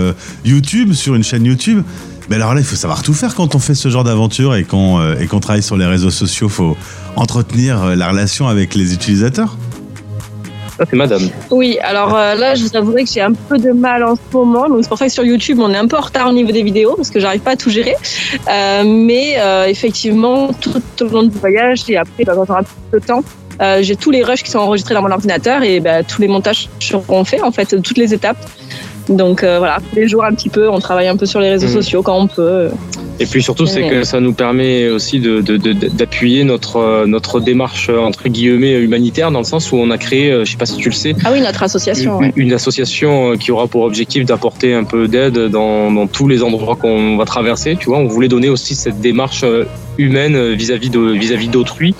YouTube, 0.44 0.92
sur 0.92 1.14
une 1.14 1.24
chaîne 1.24 1.44
YouTube. 1.44 1.82
Mais 2.28 2.36
alors 2.36 2.52
là, 2.52 2.60
il 2.60 2.66
faut 2.66 2.76
savoir 2.76 3.02
tout 3.02 3.14
faire 3.14 3.34
quand 3.34 3.54
on 3.54 3.58
fait 3.58 3.74
ce 3.74 3.88
genre 3.88 4.04
d'aventure 4.04 4.54
et 4.54 4.64
qu'on 4.64 5.40
travaille 5.40 5.62
sur 5.62 5.78
les 5.78 5.86
réseaux 5.86 6.10
sociaux. 6.10 6.48
Il 6.48 6.52
faut 6.52 6.76
entretenir 7.16 7.96
la 7.96 8.10
relation 8.10 8.46
avec 8.46 8.74
les 8.74 8.92
utilisateurs. 8.92 9.56
Ça, 10.78 10.84
c'est 10.88 10.96
madame. 10.96 11.22
Oui, 11.50 11.76
alors 11.82 12.16
euh, 12.16 12.34
là, 12.36 12.54
je 12.54 12.62
vous 12.62 12.76
avouerai 12.76 13.02
que 13.04 13.10
j'ai 13.10 13.20
un 13.20 13.32
peu 13.32 13.58
de 13.58 13.72
mal 13.72 14.04
en 14.04 14.14
ce 14.14 14.20
moment. 14.32 14.68
Donc 14.68 14.78
c'est 14.82 14.88
pour 14.88 14.96
ça 14.98 15.06
que 15.06 15.12
sur 15.12 15.24
YouTube, 15.24 15.58
on 15.60 15.70
est 15.72 15.76
un 15.76 15.88
peu 15.88 15.96
en 15.96 16.00
retard 16.00 16.28
au 16.28 16.32
niveau 16.32 16.52
des 16.52 16.62
vidéos 16.62 16.94
parce 16.96 17.10
que 17.10 17.18
j'arrive 17.18 17.40
pas 17.40 17.50
à 17.52 17.56
tout 17.56 17.68
gérer. 17.70 17.96
Euh, 18.48 18.84
mais 18.86 19.34
euh, 19.40 19.66
effectivement, 19.66 20.50
tout 20.60 20.80
au 21.00 21.08
long 21.08 21.24
du 21.24 21.36
voyage 21.36 21.82
et 21.88 21.96
après, 21.96 22.24
bah, 22.24 22.34
quand 22.36 22.44
on 22.48 22.52
aura 22.52 22.62
plus 22.62 23.00
de 23.00 23.04
temps, 23.04 23.24
euh, 23.60 23.78
j'ai 23.82 23.96
tous 23.96 24.12
les 24.12 24.22
rushs 24.22 24.44
qui 24.44 24.52
sont 24.52 24.60
enregistrés 24.60 24.94
dans 24.94 25.02
mon 25.02 25.10
ordinateur 25.10 25.64
et 25.64 25.80
bah, 25.80 26.04
tous 26.04 26.20
les 26.22 26.28
montages 26.28 26.68
seront 26.78 27.24
faits 27.24 27.42
en 27.42 27.50
fait, 27.50 27.82
toutes 27.82 27.98
les 27.98 28.14
étapes. 28.14 28.38
Donc 29.08 29.42
euh, 29.42 29.58
voilà, 29.58 29.78
tous 29.90 29.96
les 29.96 30.06
jours 30.06 30.22
un 30.24 30.32
petit 30.32 30.48
peu, 30.48 30.68
on 30.70 30.78
travaille 30.78 31.08
un 31.08 31.16
peu 31.16 31.26
sur 31.26 31.40
les 31.40 31.50
réseaux 31.50 31.66
Mhm. 31.66 31.72
sociaux 31.72 32.02
quand 32.02 32.16
on 32.16 32.28
peut. 32.28 32.68
Et 33.20 33.26
puis 33.26 33.42
surtout, 33.42 33.66
c'est 33.66 33.88
que 33.88 34.04
ça 34.04 34.20
nous 34.20 34.32
permet 34.32 34.88
aussi 34.88 35.18
de, 35.18 35.40
de- 35.40 35.56
de- 35.56 35.72
d'appuyer 35.72 36.44
notre, 36.44 36.76
euh, 36.76 37.06
notre 37.06 37.40
démarche 37.40 37.88
euh, 37.90 37.98
entre 37.98 38.28
guillemets 38.28 38.74
humanitaire 38.80 39.30
dans 39.32 39.40
le 39.40 39.44
sens 39.44 39.72
où 39.72 39.76
on 39.76 39.90
a 39.90 39.98
créé, 39.98 40.30
euh, 40.30 40.44
je 40.44 40.52
sais 40.52 40.56
pas 40.56 40.66
si 40.66 40.76
tu 40.76 40.88
le 40.88 40.94
sais, 40.94 41.14
Ah 41.24 41.30
oui, 41.32 41.40
notre 41.40 41.62
association. 41.62 42.18
une, 42.20 42.26
ouais. 42.26 42.32
une 42.36 42.52
association 42.52 43.36
qui 43.36 43.50
aura 43.50 43.66
pour 43.66 43.82
objectif 43.82 44.24
d'apporter 44.24 44.72
un 44.74 44.84
peu 44.84 45.08
d'aide 45.08 45.38
dans, 45.48 45.90
dans 45.90 46.06
tous 46.06 46.28
les 46.28 46.42
endroits 46.42 46.76
qu'on 46.76 47.16
va 47.16 47.24
traverser. 47.24 47.76
Tu 47.78 47.86
vois, 47.86 47.98
on 47.98 48.06
voulait 48.06 48.28
donner 48.28 48.48
aussi 48.48 48.74
cette 48.74 49.00
démarche 49.00 49.44
humaine 49.98 50.52
vis-à-vis 50.54 50.90
de 50.90 51.00
vis-à-vis 51.00 51.48
d'autrui 51.48 51.94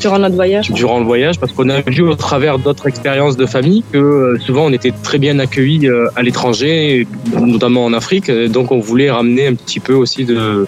Durant 0.00 0.18
notre 0.18 0.34
voyage. 0.34 0.70
durant 0.70 0.98
le 0.98 1.04
voyage 1.04 1.38
parce 1.38 1.52
qu'on 1.52 1.68
a 1.68 1.80
vu 1.80 2.02
au 2.02 2.14
travers 2.14 2.58
d'autres 2.58 2.86
expériences 2.88 3.36
de 3.36 3.46
famille 3.46 3.82
que 3.92 3.98
euh, 3.98 4.38
souvent 4.38 4.66
on 4.66 4.72
était 4.72 4.92
très 5.02 5.18
bien 5.18 5.38
accueillis 5.38 5.86
euh, 5.88 6.08
à 6.16 6.22
l'étranger, 6.22 7.06
notamment 7.40 7.84
en 7.84 7.92
Afrique. 7.92 8.30
Donc 8.30 8.72
on 8.72 8.80
voulait 8.80 9.10
ramener 9.10 9.46
un 9.46 9.54
petit 9.54 9.80
peu 9.80 9.94
aussi 9.94 10.24
de 10.24 10.66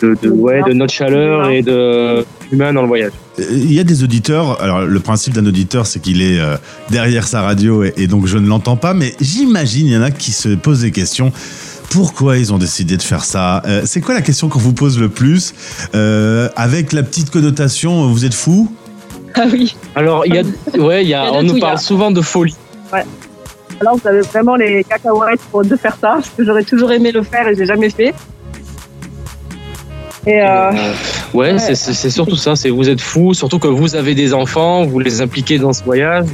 de, 0.00 0.16
de, 0.22 0.30
ouais, 0.30 0.62
de 0.68 0.72
notre 0.72 0.94
chaleur 0.94 1.50
et 1.50 1.62
de 1.62 2.24
humain 2.52 2.72
dans 2.72 2.82
le 2.82 2.88
voyage. 2.88 3.10
Euh, 3.40 3.44
Il 3.50 3.72
y 3.72 3.80
a 3.80 3.84
des 3.84 4.04
auditeurs. 4.04 4.62
Alors, 4.62 4.82
le 4.82 5.00
principe 5.00 5.34
d'un 5.34 5.44
auditeur, 5.46 5.86
c'est 5.86 5.98
qu'il 6.00 6.22
est 6.22 6.38
derrière 6.90 7.26
sa 7.26 7.42
radio 7.42 7.82
et, 7.82 7.92
et 7.96 8.06
donc 8.06 8.26
je 8.26 8.38
ne 8.38 8.46
l'entends 8.46 8.76
pas. 8.76 8.94
Mais 8.94 9.14
j'imagine, 9.20 9.88
il 9.88 9.92
y 9.94 9.96
en 9.96 10.02
a 10.02 10.12
qui 10.12 10.30
se 10.30 10.50
posent 10.50 10.82
des 10.82 10.92
questions. 10.92 11.32
Pourquoi 11.92 12.38
ils 12.38 12.52
ont 12.52 12.58
décidé 12.58 12.96
de 12.96 13.02
faire 13.02 13.24
ça 13.24 13.62
Euh, 13.66 13.82
C'est 13.84 14.00
quoi 14.00 14.14
la 14.14 14.22
question 14.22 14.48
qu'on 14.48 14.58
vous 14.58 14.72
pose 14.72 14.98
le 14.98 15.08
plus 15.08 15.52
Euh, 15.94 16.48
Avec 16.56 16.92
la 16.92 17.02
petite 17.02 17.30
connotation, 17.30 18.08
vous 18.08 18.24
êtes 18.24 18.34
fou 18.34 18.72
Ah 19.34 19.42
oui. 19.50 19.76
Alors 19.94 20.24
il 20.26 20.34
y 20.34 20.38
a 20.38 20.42
ouais, 20.78 21.02
il 21.04 21.08
y 21.08 21.14
a, 21.14 21.24
Il 21.24 21.26
y 21.26 21.28
a 21.28 21.30
de 21.30 21.36
on 21.36 21.46
tout, 21.48 21.54
nous 21.54 21.60
parle 21.60 21.78
souvent 21.78 22.10
de 22.10 22.20
folie. 22.22 22.56
Alors 23.80 23.96
vous 23.96 24.08
avez 24.08 24.20
vraiment 24.20 24.54
les 24.56 24.84
cacahuètes 24.84 25.40
pour 25.50 25.64
de 25.64 25.74
faire 25.76 25.96
ça, 26.00 26.12
parce 26.14 26.28
que 26.36 26.44
j'aurais 26.44 26.62
toujours 26.64 26.92
aimé 26.92 27.10
le 27.12 27.22
faire 27.22 27.48
et 27.48 27.54
j'ai 27.56 27.66
jamais 27.66 27.90
fait. 27.90 28.14
Et 30.26 30.40
euh, 30.40 30.70
Ouais, 31.34 31.52
Ouais. 31.54 31.58
c'est- 31.58 32.10
surtout 32.10 32.36
ça. 32.36 32.54
C'est 32.56 32.70
vous 32.70 32.88
êtes 32.88 33.00
fou, 33.00 33.34
surtout 33.34 33.58
que 33.58 33.66
vous 33.68 33.96
avez 33.96 34.14
des 34.14 34.32
enfants, 34.34 34.84
vous 34.84 34.98
les 35.00 35.20
impliquez 35.20 35.58
dans 35.58 35.72
ce 35.72 35.82
voyage. 35.82 36.26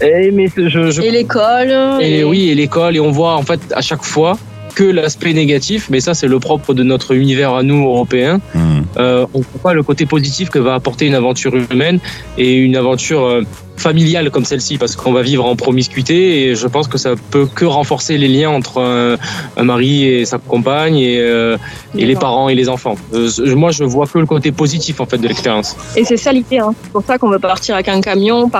Et 0.00 0.30
mais 0.30 0.46
je, 0.56 0.90
je 0.90 1.02
et 1.02 1.10
l'école. 1.10 1.70
Et 2.00 2.24
oui, 2.24 2.48
et 2.48 2.54
l'école, 2.54 2.96
et 2.96 3.00
on 3.00 3.10
voit 3.10 3.36
en 3.36 3.42
fait 3.42 3.60
à 3.74 3.82
chaque 3.82 4.02
fois 4.04 4.38
que 4.80 4.84
l'aspect 4.84 5.34
négatif, 5.34 5.88
mais 5.90 6.00
ça 6.00 6.14
c'est 6.14 6.26
le 6.26 6.40
propre 6.40 6.72
de 6.72 6.82
notre 6.82 7.10
univers 7.14 7.52
à 7.52 7.62
nous 7.62 7.84
Européens. 7.84 8.40
Hmm. 8.54 8.80
Euh, 8.96 9.26
on 9.34 9.40
ne 9.40 9.44
voit 9.44 9.62
pas 9.62 9.74
le 9.74 9.82
côté 9.82 10.06
positif 10.06 10.48
que 10.48 10.58
va 10.58 10.72
apporter 10.72 11.04
une 11.06 11.14
aventure 11.14 11.54
humaine 11.54 11.98
et 12.38 12.54
une 12.54 12.76
aventure 12.76 13.24
euh, 13.26 13.42
familiale 13.76 14.30
comme 14.30 14.46
celle-ci, 14.46 14.78
parce 14.78 14.96
qu'on 14.96 15.12
va 15.12 15.20
vivre 15.20 15.44
en 15.44 15.54
promiscuité 15.54 16.16
et 16.44 16.54
je 16.54 16.66
pense 16.66 16.88
que 16.88 16.96
ça 16.96 17.10
peut 17.30 17.46
que 17.54 17.66
renforcer 17.66 18.16
les 18.16 18.28
liens 18.28 18.48
entre 18.48 18.80
un, 18.80 19.16
un 19.58 19.64
mari 19.64 20.04
et 20.04 20.24
sa 20.24 20.38
compagne 20.38 20.96
et, 20.96 21.20
euh, 21.20 21.58
et 21.98 22.06
les 22.06 22.16
parents 22.16 22.48
et 22.48 22.54
les 22.54 22.70
enfants. 22.70 22.96
Euh, 23.12 23.28
moi, 23.54 23.72
je 23.72 23.84
vois 23.84 24.06
que 24.06 24.18
le 24.18 24.26
côté 24.26 24.50
positif 24.50 25.00
en 25.00 25.06
fait 25.06 25.18
de 25.18 25.28
l'expérience. 25.28 25.76
Et 25.94 26.04
c'est 26.06 26.16
ça 26.16 26.32
l'idée. 26.32 26.58
Hein. 26.58 26.72
C'est 26.82 26.92
pour 26.92 27.02
ça 27.02 27.18
qu'on 27.18 27.28
veut 27.28 27.38
partir 27.38 27.74
avec 27.74 27.88
un 27.88 28.00
camion, 28.00 28.50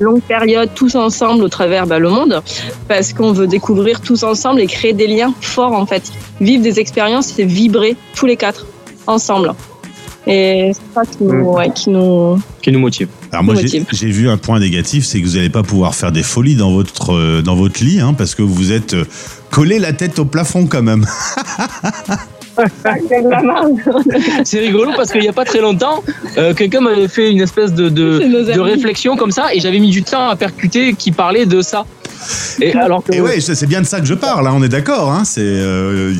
longue 0.00 0.22
période, 0.22 0.70
tous 0.74 0.94
ensemble 0.94 1.44
au 1.44 1.48
travers 1.48 1.86
bah, 1.86 1.98
le 1.98 2.08
monde, 2.08 2.42
parce 2.88 3.12
qu'on 3.12 3.32
veut 3.32 3.46
découvrir 3.46 4.00
tous 4.00 4.22
ensemble 4.22 4.60
et 4.60 4.66
créer 4.66 4.92
des 4.92 5.06
liens 5.06 5.32
forts 5.40 5.72
en 5.72 5.86
fait. 5.86 6.10
Vivre 6.40 6.62
des 6.62 6.80
expériences 6.80 7.38
et 7.38 7.44
vibrer 7.44 7.96
tous 8.14 8.26
les 8.26 8.36
quatre 8.36 8.66
ensemble. 9.06 9.54
Et 10.26 10.72
c'est 10.74 10.94
ça 10.94 11.02
qui 11.06 11.24
nous, 11.24 11.44
ouais, 11.44 11.70
qui 11.74 11.90
nous, 11.90 12.38
Qui 12.60 12.72
nous 12.72 12.78
motive. 12.78 13.08
Alors 13.32 13.42
moi, 13.42 13.54
j'ai 13.56 14.10
vu 14.10 14.28
un 14.28 14.36
point 14.36 14.60
négatif, 14.60 15.04
c'est 15.04 15.20
que 15.20 15.26
vous 15.26 15.36
n'allez 15.36 15.50
pas 15.50 15.62
pouvoir 15.62 15.94
faire 15.94 16.12
des 16.12 16.22
folies 16.22 16.56
dans 16.56 16.72
votre, 16.72 17.14
euh, 17.14 17.42
dans 17.42 17.56
votre 17.56 17.82
lit, 17.82 18.00
hein, 18.00 18.14
parce 18.16 18.34
que 18.34 18.42
vous 18.42 18.72
êtes 18.72 18.94
euh, 18.94 19.04
collé 19.50 19.78
la 19.78 19.92
tête 19.92 20.18
au 20.18 20.24
plafond 20.24 20.66
quand 20.66 20.82
même. 20.82 21.06
C'est 24.44 24.60
rigolo 24.60 24.92
parce 24.96 25.10
qu'il 25.10 25.20
n'y 25.20 25.28
a 25.28 25.32
pas 25.32 25.44
très 25.44 25.60
longtemps, 25.60 26.02
euh, 26.38 26.54
quelqu'un 26.54 26.80
m'avait 26.80 27.08
fait 27.08 27.30
une 27.30 27.40
espèce 27.40 27.72
de, 27.72 27.88
de, 27.88 28.60
réflexion 28.60 29.16
comme 29.16 29.30
ça 29.30 29.54
et 29.54 29.60
j'avais 29.60 29.78
mis 29.78 29.90
du 29.90 30.02
temps 30.02 30.28
à 30.28 30.36
percuter 30.36 30.94
qui 30.94 31.12
parlait 31.12 31.46
de 31.46 31.62
ça. 31.62 31.84
Et 32.60 32.74
alors 32.74 33.02
que 33.02 33.14
Et 33.14 33.20
ouais, 33.20 33.40
c'est 33.40 33.54
c'est 33.54 33.66
bien 33.66 33.80
de 33.80 33.86
ça 33.86 34.00
que 34.00 34.06
je 34.06 34.14
parle, 34.14 34.46
hein, 34.46 34.52
on 34.54 34.62
est 34.62 34.68
d'accord. 34.68 35.10
Hein, 35.10 35.22
c'est 35.24 35.40
euh, 35.40 36.12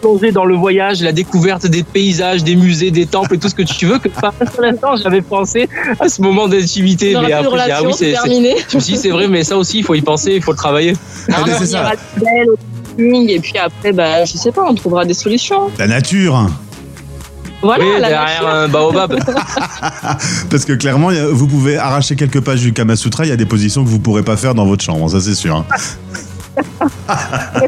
plonger 0.00 0.32
dans 0.32 0.44
le 0.44 0.56
voyage, 0.56 1.02
la 1.02 1.12
découverte 1.12 1.66
des 1.66 1.84
paysages, 1.84 2.42
des 2.42 2.56
musées, 2.56 2.90
des 2.90 3.06
temples 3.06 3.34
et 3.34 3.38
tout 3.38 3.48
ce 3.48 3.54
que 3.54 3.62
tu 3.62 3.86
veux, 3.86 3.98
que 3.98 4.08
par 4.08 4.34
un 4.40 4.46
seul 4.46 4.64
instant 4.64 4.96
j'avais 4.96 5.22
pensé 5.22 5.68
à 6.00 6.08
ce 6.08 6.20
moment 6.20 6.48
d'intimité. 6.48 7.16
Mais 7.22 7.32
après, 7.32 7.70
ah 7.70 7.82
oui, 7.84 7.92
c'est 7.94 8.12
terminé. 8.12 8.56
je 8.68 8.76
me 8.76 8.80
suis 8.80 8.94
dit, 8.94 8.98
c'est 8.98 9.10
vrai, 9.10 9.28
mais 9.28 9.44
ça 9.44 9.56
aussi, 9.56 9.78
il 9.78 9.84
faut 9.84 9.94
y 9.94 10.02
penser, 10.02 10.32
il 10.34 10.42
faut 10.42 10.52
le 10.52 10.56
travailler. 10.56 10.94
Ah, 11.32 11.42
mais 11.46 11.52
c'est 11.58 11.66
ça. 11.66 11.92
Camping, 13.00 13.28
et 13.30 13.40
puis 13.40 13.56
après, 13.58 13.92
bah, 13.92 14.24
je 14.24 14.36
sais 14.36 14.52
pas, 14.52 14.62
on 14.68 14.74
trouvera 14.74 15.04
des 15.04 15.14
solutions. 15.14 15.70
la 15.78 15.86
nature. 15.86 16.48
Voilà, 17.62 17.84
oui, 17.84 17.90
la 18.00 18.08
derrière 18.08 18.42
nature. 18.42 18.48
un 18.48 18.68
baobab. 18.68 19.18
Parce 20.50 20.64
que 20.64 20.72
clairement, 20.72 21.10
vous 21.32 21.46
pouvez 21.46 21.76
arracher 21.76 22.16
quelques 22.16 22.40
pages 22.40 22.60
du 22.60 22.72
Kama 22.72 22.96
Sutra, 22.96 23.26
il 23.26 23.28
y 23.28 23.32
a 23.32 23.36
des 23.36 23.44
positions 23.46 23.84
que 23.84 23.88
vous 23.88 23.98
pourrez 23.98 24.22
pas 24.22 24.36
faire 24.38 24.54
dans 24.54 24.64
votre 24.64 24.82
chambre, 24.82 25.08
ça 25.10 25.20
c'est 25.20 25.34
sûr. 25.34 25.56
hein. 25.56 25.66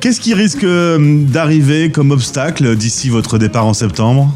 Qu'est-ce 0.00 0.20
qui 0.20 0.34
risque 0.34 0.64
euh, 0.64 0.98
d'arriver 1.24 1.90
comme 1.90 2.10
obstacle 2.10 2.76
d'ici 2.76 3.08
votre 3.08 3.38
départ 3.38 3.64
en 3.64 3.72
septembre? 3.72 4.30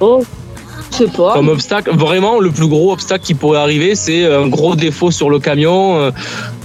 Oh, 0.00 0.24
je 0.92 0.96
sais 0.96 1.06
pas. 1.06 1.34
Comme 1.34 1.48
obstacle, 1.48 1.90
vraiment, 1.96 2.40
le 2.40 2.50
plus 2.50 2.66
gros 2.68 2.92
obstacle 2.92 3.24
qui 3.24 3.34
pourrait 3.34 3.58
arriver, 3.60 3.94
c'est 3.94 4.24
un 4.26 4.48
gros 4.48 4.74
défaut 4.76 5.10
sur 5.10 5.30
le 5.30 5.38
camion. 5.38 5.98
Euh, 5.98 6.10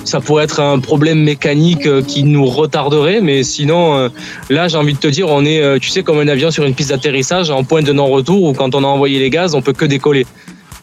Ça 0.03 0.19
pourrait 0.19 0.43
être 0.43 0.59
un 0.59 0.77
problème 0.79 1.19
mécanique 1.23 1.87
euh, 1.87 2.03
qui 2.03 2.21
nous 2.23 2.45
retarderait, 2.45 3.21
mais 3.21 3.41
sinon, 3.43 3.95
euh, 3.97 4.09
là, 4.51 4.67
j'ai 4.67 4.77
envie 4.77 4.93
de 4.93 4.99
te 4.99 5.07
dire, 5.07 5.27
on 5.29 5.43
est, 5.43 5.59
euh, 5.63 5.79
tu 5.79 5.89
sais, 5.89 6.03
comme 6.03 6.19
un 6.19 6.27
avion 6.27 6.51
sur 6.51 6.63
une 6.63 6.75
piste 6.75 6.91
d'atterrissage 6.91 7.49
en 7.49 7.63
point 7.63 7.81
de 7.81 7.91
non-retour 7.91 8.43
où 8.43 8.53
quand 8.53 8.75
on 8.75 8.83
a 8.83 8.87
envoyé 8.87 9.17
les 9.17 9.31
gaz, 9.31 9.55
on 9.55 9.63
peut 9.63 9.73
que 9.73 9.85
décoller. 9.85 10.27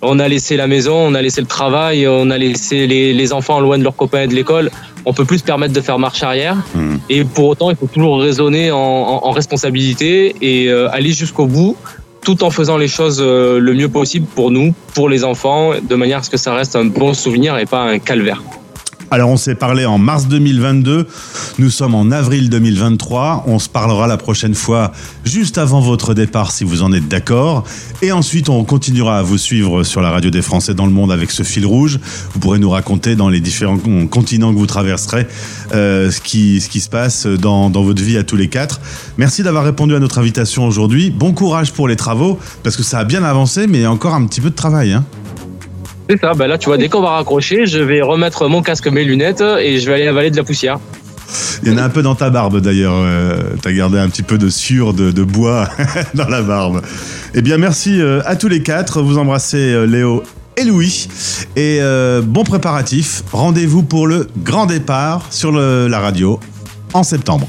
On 0.04 0.18
a 0.18 0.26
laissé 0.26 0.56
la 0.56 0.66
maison, 0.66 0.96
on 0.96 1.14
a 1.14 1.22
laissé 1.22 1.40
le 1.40 1.46
travail, 1.46 2.08
on 2.08 2.30
a 2.30 2.36
laissé 2.36 2.88
les, 2.88 3.14
les 3.14 3.32
enfants 3.32 3.60
loin 3.60 3.78
de 3.78 3.84
leurs 3.84 3.94
copains 3.94 4.22
et 4.22 4.26
de 4.26 4.34
l'école. 4.34 4.72
On 5.04 5.12
peut 5.12 5.24
plus 5.24 5.38
se 5.38 5.44
permettre 5.44 5.72
de 5.72 5.80
faire 5.80 6.00
marche 6.00 6.24
arrière. 6.24 6.56
Hmm. 6.74 6.96
Et 7.08 7.22
pour 7.22 7.46
autant, 7.46 7.70
il 7.70 7.76
faut 7.76 7.86
toujours 7.86 8.20
raisonner 8.20 8.72
en, 8.72 8.76
en- 8.78 9.20
en 9.28 9.30
responsabilité 9.30 10.34
et 10.42 10.66
euh, 10.68 10.88
aller 10.90 11.12
jusqu'au 11.12 11.46
bout, 11.46 11.76
tout 12.22 12.44
en 12.44 12.50
faisant 12.50 12.76
les 12.76 12.88
choses 12.88 13.20
euh, 13.20 13.58
le 13.58 13.74
mieux 13.74 13.88
possible 13.88 14.26
pour 14.26 14.50
nous, 14.50 14.74
pour 14.94 15.08
les 15.08 15.24
enfants, 15.24 15.72
de 15.82 15.94
manière 15.94 16.18
à 16.18 16.22
ce 16.22 16.30
que 16.30 16.36
ça 16.36 16.54
reste 16.54 16.76
un 16.76 16.84
bon 16.84 17.14
souvenir 17.14 17.58
et 17.58 17.66
pas 17.66 17.82
un 17.82 17.98
calvaire. 17.98 18.42
Alors 19.12 19.28
on 19.28 19.36
s'est 19.36 19.54
parlé 19.54 19.84
en 19.84 19.98
mars 19.98 20.26
2022, 20.26 21.06
nous 21.58 21.68
sommes 21.68 21.94
en 21.94 22.10
avril 22.12 22.48
2023, 22.48 23.44
on 23.46 23.58
se 23.58 23.68
parlera 23.68 24.06
la 24.06 24.16
prochaine 24.16 24.54
fois 24.54 24.90
juste 25.26 25.58
avant 25.58 25.80
votre 25.80 26.14
départ 26.14 26.50
si 26.50 26.64
vous 26.64 26.82
en 26.82 26.94
êtes 26.94 27.08
d'accord, 27.08 27.64
et 28.00 28.10
ensuite 28.10 28.48
on 28.48 28.64
continuera 28.64 29.18
à 29.18 29.22
vous 29.22 29.36
suivre 29.36 29.82
sur 29.82 30.00
la 30.00 30.10
radio 30.10 30.30
des 30.30 30.40
Français 30.40 30.72
dans 30.72 30.86
le 30.86 30.92
monde 30.92 31.12
avec 31.12 31.30
ce 31.30 31.42
fil 31.42 31.66
rouge, 31.66 32.00
vous 32.32 32.40
pourrez 32.40 32.58
nous 32.58 32.70
raconter 32.70 33.14
dans 33.14 33.28
les 33.28 33.40
différents 33.40 33.76
con- 33.76 34.06
continents 34.06 34.50
que 34.50 34.58
vous 34.58 34.64
traverserez 34.64 35.26
euh, 35.74 36.10
ce, 36.10 36.22
qui, 36.22 36.62
se 36.62 36.88
passe 36.88 37.26
dans, 37.26 37.68
votre 37.68 38.02
vie 38.02 38.16
à 38.16 38.22
tous 38.22 38.36
les 38.36 38.48
quatre. 38.48 38.80
Merci 39.18 39.42
d'avoir 39.42 39.64
répondu 39.64 39.94
à 39.94 39.98
notre 39.98 40.20
invitation 40.20 40.66
aujourd'hui, 40.66 41.10
bon 41.10 41.34
courage 41.34 41.74
pour 41.74 41.86
les 41.86 41.96
travaux, 41.96 42.38
parce 42.62 42.78
que 42.78 42.82
ça 42.82 43.00
a 43.00 43.04
bien 43.04 43.24
avancé 43.24 43.66
mais 43.66 43.86
encore 43.86 44.14
un 44.14 44.24
petit 44.24 44.40
peu 44.40 44.48
de 44.48 44.54
travail. 44.54 44.94
Hein. 44.94 45.04
C'est 46.10 46.20
ça, 46.20 46.34
ben 46.34 46.46
là 46.46 46.58
tu 46.58 46.66
vois, 46.66 46.76
dès 46.78 46.88
qu'on 46.88 47.00
va 47.00 47.10
raccrocher, 47.10 47.66
je 47.66 47.78
vais 47.78 48.00
remettre 48.02 48.48
mon 48.48 48.60
casque, 48.62 48.86
mes 48.88 49.04
lunettes 49.04 49.42
et 49.60 49.78
je 49.78 49.86
vais 49.86 49.94
aller 49.94 50.08
avaler 50.08 50.30
de 50.30 50.36
la 50.36 50.42
poussière. 50.44 50.78
Il 51.62 51.72
y 51.72 51.74
en 51.74 51.78
a 51.78 51.82
un 51.84 51.88
peu 51.88 52.02
dans 52.02 52.14
ta 52.14 52.28
barbe 52.28 52.60
d'ailleurs. 52.60 52.92
Euh, 52.94 53.40
T'as 53.62 53.72
gardé 53.72 53.98
un 53.98 54.08
petit 54.08 54.22
peu 54.22 54.36
de 54.36 54.48
sueur 54.50 54.92
de, 54.92 55.10
de 55.12 55.22
bois 55.22 55.68
dans 56.14 56.28
la 56.28 56.42
barbe. 56.42 56.82
Eh 57.34 57.40
bien, 57.40 57.56
merci 57.56 58.00
euh, 58.00 58.20
à 58.26 58.36
tous 58.36 58.48
les 58.48 58.62
quatre. 58.62 59.00
Vous 59.00 59.16
embrassez 59.16 59.56
euh, 59.72 59.86
Léo 59.86 60.22
et 60.58 60.64
Louis. 60.64 61.08
Et 61.56 61.78
euh, 61.80 62.20
bon 62.22 62.44
préparatif. 62.44 63.22
Rendez-vous 63.32 63.82
pour 63.82 64.06
le 64.06 64.26
grand 64.44 64.66
départ 64.66 65.24
sur 65.30 65.52
le- 65.52 65.86
la 65.88 66.00
radio 66.00 66.38
en 66.92 67.02
septembre. 67.02 67.48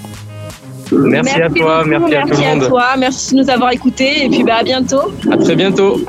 Merci, 0.92 1.42
à 1.42 1.50
toi, 1.50 1.84
beaucoup, 1.84 1.90
merci 1.90 2.16
à 2.16 2.22
tout 2.22 2.28
le 2.30 2.38
merci 2.38 2.56
monde. 2.60 2.68
toi, 2.70 2.84
merci 2.98 3.36
de 3.36 3.42
nous 3.42 3.50
avoir 3.50 3.72
écoutés 3.74 4.26
et 4.26 4.30
puis 4.30 4.44
bah, 4.44 4.58
à 4.60 4.64
bientôt. 4.64 5.12
À 5.30 5.36
très 5.38 5.56
bientôt. 5.56 6.00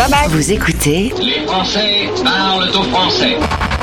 Bye 0.00 0.08
bye. 0.08 0.28
Vous 0.30 0.50
écoutez 0.50 1.12
Les 1.20 1.46
Français 1.46 2.08
parlent 2.24 2.70
au 2.70 2.82
français. 2.84 3.36
Français 3.36 3.79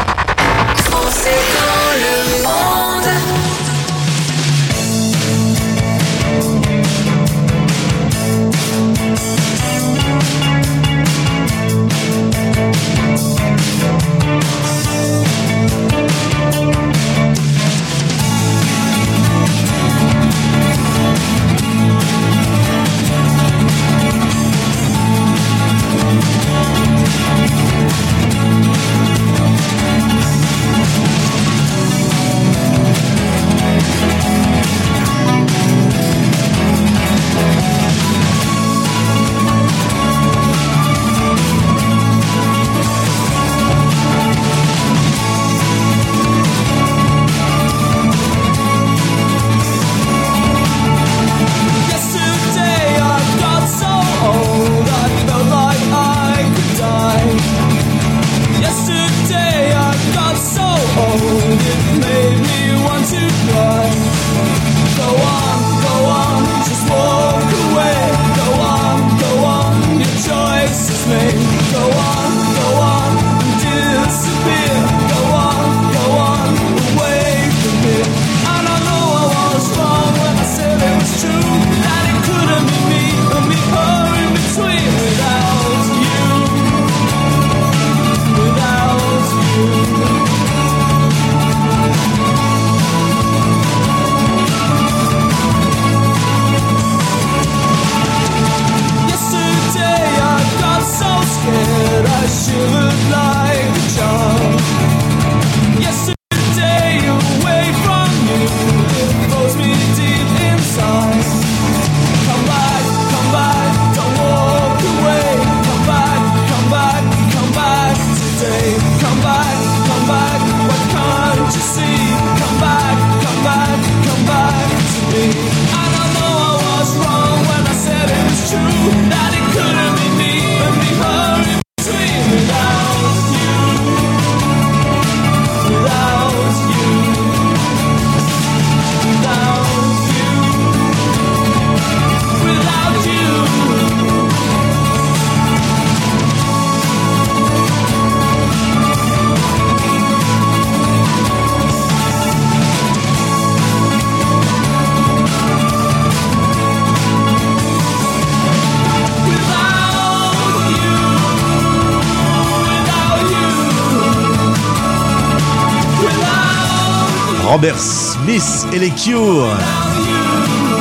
Robert 167.57 167.79
Smith 167.79 168.67
et 168.71 168.77
les 168.77 168.91
Cure. 168.91 169.47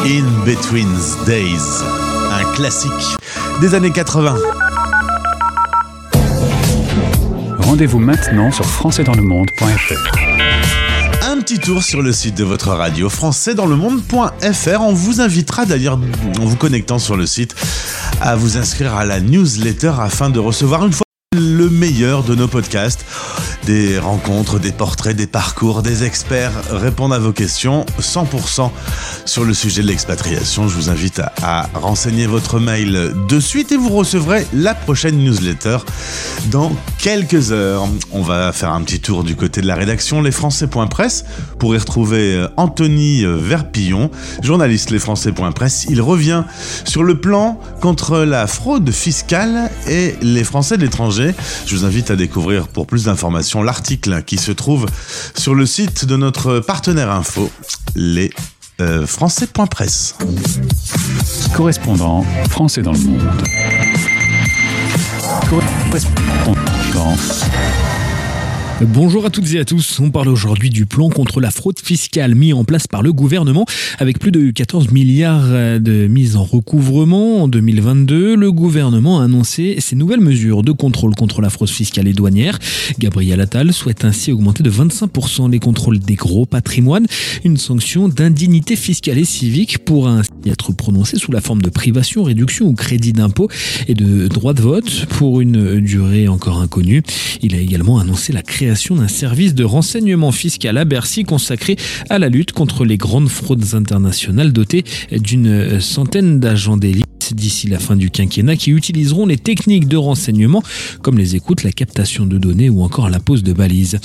In 0.05 0.45
Between 0.45 0.87
Days. 1.25 1.83
Un 2.31 2.45
classique 2.53 3.17
des 3.63 3.75
années 3.75 3.93
80. 3.93 4.37
Rendez-vous 7.61 7.99
maintenant 7.99 8.53
sur 8.53 8.67
françaisdanslemonde.fr. 8.67 10.19
Un 11.23 11.41
petit 11.41 11.59
tour 11.59 11.83
sur 11.83 12.03
le 12.03 12.13
site 12.13 12.37
de 12.37 12.45
votre 12.45 12.69
radio 12.73 13.09
françaisdanslemonde.fr. 13.09 14.81
On 14.83 14.93
vous 14.93 15.23
invitera 15.23 15.65
d'ailleurs, 15.65 15.99
en 16.39 16.45
vous 16.45 16.57
connectant 16.57 16.99
sur 16.99 17.17
le 17.17 17.25
site, 17.25 17.57
à 18.21 18.37
vous 18.37 18.59
inscrire 18.59 18.95
à 18.95 19.07
la 19.07 19.21
newsletter 19.21 19.95
afin 19.99 20.29
de 20.29 20.39
recevoir 20.39 20.85
une 20.85 20.93
fois 20.93 21.07
le 21.35 21.71
meilleur 21.71 22.23
de 22.23 22.35
nos 22.35 22.49
podcasts. 22.49 23.07
Des 23.65 23.99
rencontres, 23.99 24.59
des 24.59 24.73
portraits, 24.73 25.17
des 25.17 25.27
parcours, 25.27 25.83
des 25.83 26.05
experts 26.05 26.53
répondent 26.71 27.13
à 27.13 27.19
vos 27.19 27.33
questions 27.33 27.85
100% 28.01 28.71
sur 29.25 29.45
le 29.45 29.55
sujet 29.55 29.83
de 29.83 29.89
l'expatriation. 29.89 30.69
Je 30.69 30.75
vous 30.75 30.91
invite 30.91 31.21
à, 31.43 31.69
renseigner 31.75 32.27
votre 32.27 32.61
mail 32.61 33.13
de 33.29 33.41
suite 33.41 33.73
et 33.73 33.77
vous 33.77 33.89
recevrez 33.89 34.47
la 34.53 34.75
prochaine 34.75 35.19
newsletter 35.19 35.79
dans 36.51 36.73
quelques 36.99 37.53
heures. 37.53 37.89
On 38.13 38.23
va 38.23 38.53
faire 38.53 38.73
un 38.73 38.83
petit 38.83 39.01
tour 39.01 39.25
du 39.25 39.35
côté 39.35 39.61
de 39.61 39.67
la 39.67 39.75
rédaction 39.75 40.23
lesfrançais.press 40.23 41.25
pour 41.59 41.75
y 41.75 41.79
retrouver 41.79 42.35
euh, 42.35 42.49
Anthony 42.57 43.25
euh, 43.25 43.37
Verpillon, 43.37 44.11
journaliste 44.43 44.91
lesfrançais.press. 44.91 45.87
Il 45.89 46.01
revient 46.01 46.45
sur 46.85 47.03
le 47.03 47.21
plan 47.21 47.59
contre 47.81 48.19
la 48.19 48.47
fraude 48.47 48.91
fiscale 48.91 49.71
et 49.89 50.15
les 50.23 50.45
Français 50.45 50.77
de 50.77 50.83
l'étranger. 50.83 51.35
Je 51.67 51.77
vous 51.77 51.85
invite 51.85 52.11
à 52.11 52.17
découvrir 52.17 52.69
pour 52.69 52.87
plus 52.87 53.05
d'informations 53.05 53.46
l'article 53.63 54.23
qui 54.25 54.37
se 54.39 54.53
trouve 54.53 54.87
sur 55.35 55.55
le 55.55 55.67
site 55.67 56.05
de 56.05 56.17
notre 56.17 56.61
partenaire 56.61 57.11
info, 57.11 57.51
les 57.95 58.31
euh, 58.81 59.07
français.press. 59.07 60.17
Correspondant 61.55 62.25
français 62.51 62.83
dans 62.83 62.93
le 62.93 62.99
monde. 62.99 63.23
Correspondant. 65.49 67.17
Bonjour 68.83 69.25
à 69.25 69.31
toutes 69.31 69.55
et 69.55 69.59
à 69.59 69.65
tous. 69.65 70.01
On 70.01 70.11
parle 70.11 70.29
aujourd'hui 70.29 70.69
du 70.69 70.85
plan 70.85 71.09
contre 71.09 71.41
la 71.41 71.51
fraude 71.51 71.81
fiscale 71.81 72.35
mis 72.35 72.53
en 72.53 72.63
place 72.63 72.87
par 72.87 73.01
le 73.01 73.11
gouvernement 73.11 73.65
avec 73.99 74.19
plus 74.19 74.31
de 74.31 74.51
14 74.51 74.91
milliards 74.91 75.81
de 75.81 76.07
mises 76.09 76.37
en 76.37 76.45
recouvrement 76.45 77.43
en 77.43 77.49
2022. 77.49 78.37
Le 78.37 78.53
gouvernement 78.53 79.21
a 79.21 79.25
annoncé 79.25 79.77
ces 79.79 79.97
nouvelles 79.97 80.21
mesures 80.21 80.63
de 80.63 80.73
contrôle 80.73 81.15
contre 81.15 81.41
la 81.41 81.49
fraude 81.49 81.71
fiscale 81.71 82.07
et 82.07 82.13
douanière. 82.13 82.59
Gabriel 82.99 83.41
Attal 83.41 83.73
souhaite 83.73 84.05
ainsi 84.05 84.31
augmenter 84.31 84.63
de 84.63 84.71
25% 84.71 85.51
les 85.51 85.59
contrôles 85.59 85.99
des 85.99 86.15
gros 86.15 86.45
patrimoines. 86.45 87.07
Une 87.45 87.57
sanction 87.57 88.09
d'indignité 88.11 88.77
fiscale 88.77 89.17
et 89.17 89.25
civique 89.25 89.87
pourra 89.87 90.11
ainsi 90.11 90.31
être 90.45 90.75
prononcée 90.75 91.17
sous 91.17 91.33
la 91.33 91.41
forme 91.41 91.63
de 91.63 91.71
privation, 91.71 92.25
réduction 92.25 92.67
ou 92.67 92.75
crédit 92.75 93.15
d'impôt 93.15 93.49
et 93.89 93.95
de 93.95 94.29
droit 94.29 94.53
de 94.53 94.61
vote 94.61 95.07
pour 95.07 95.41
une 95.41 95.81
durée 95.81 96.29
encore 96.29 96.61
inconnue. 96.61 97.03
Il 97.41 97.55
a 97.55 97.59
également 97.59 97.99
annoncé 97.99 98.35
la 98.35 98.43
création 98.43 98.66
création 98.67 98.97
d'un 98.97 99.07
service 99.07 99.55
de 99.55 99.63
renseignement 99.63 100.33
fiscal 100.33 100.77
à 100.77 100.85
Bercy 100.85 101.23
consacré 101.23 101.77
à 102.11 102.19
la 102.19 102.29
lutte 102.29 102.51
contre 102.51 102.85
les 102.85 102.97
grandes 102.97 103.29
fraudes 103.29 103.75
internationales 103.75 104.53
doté 104.53 104.83
d'une 105.13 105.81
centaine 105.81 106.41
d'agents 106.41 106.77
d'élite 106.77 107.33
d'ici 107.33 107.69
la 107.69 107.79
fin 107.79 107.95
du 107.95 108.11
quinquennat 108.11 108.57
qui 108.57 108.73
utiliseront 108.73 109.25
les 109.25 109.39
techniques 109.39 109.87
de 109.87 109.97
renseignement 109.97 110.65
comme 111.01 111.17
les 111.17 111.37
écoutes, 111.37 111.63
la 111.63 111.71
captation 111.71 112.27
de 112.27 112.39
données 112.39 112.69
ou 112.69 112.83
encore 112.83 113.09
la 113.09 113.21
pose 113.21 113.45
de 113.45 113.53
balises. 113.53 114.01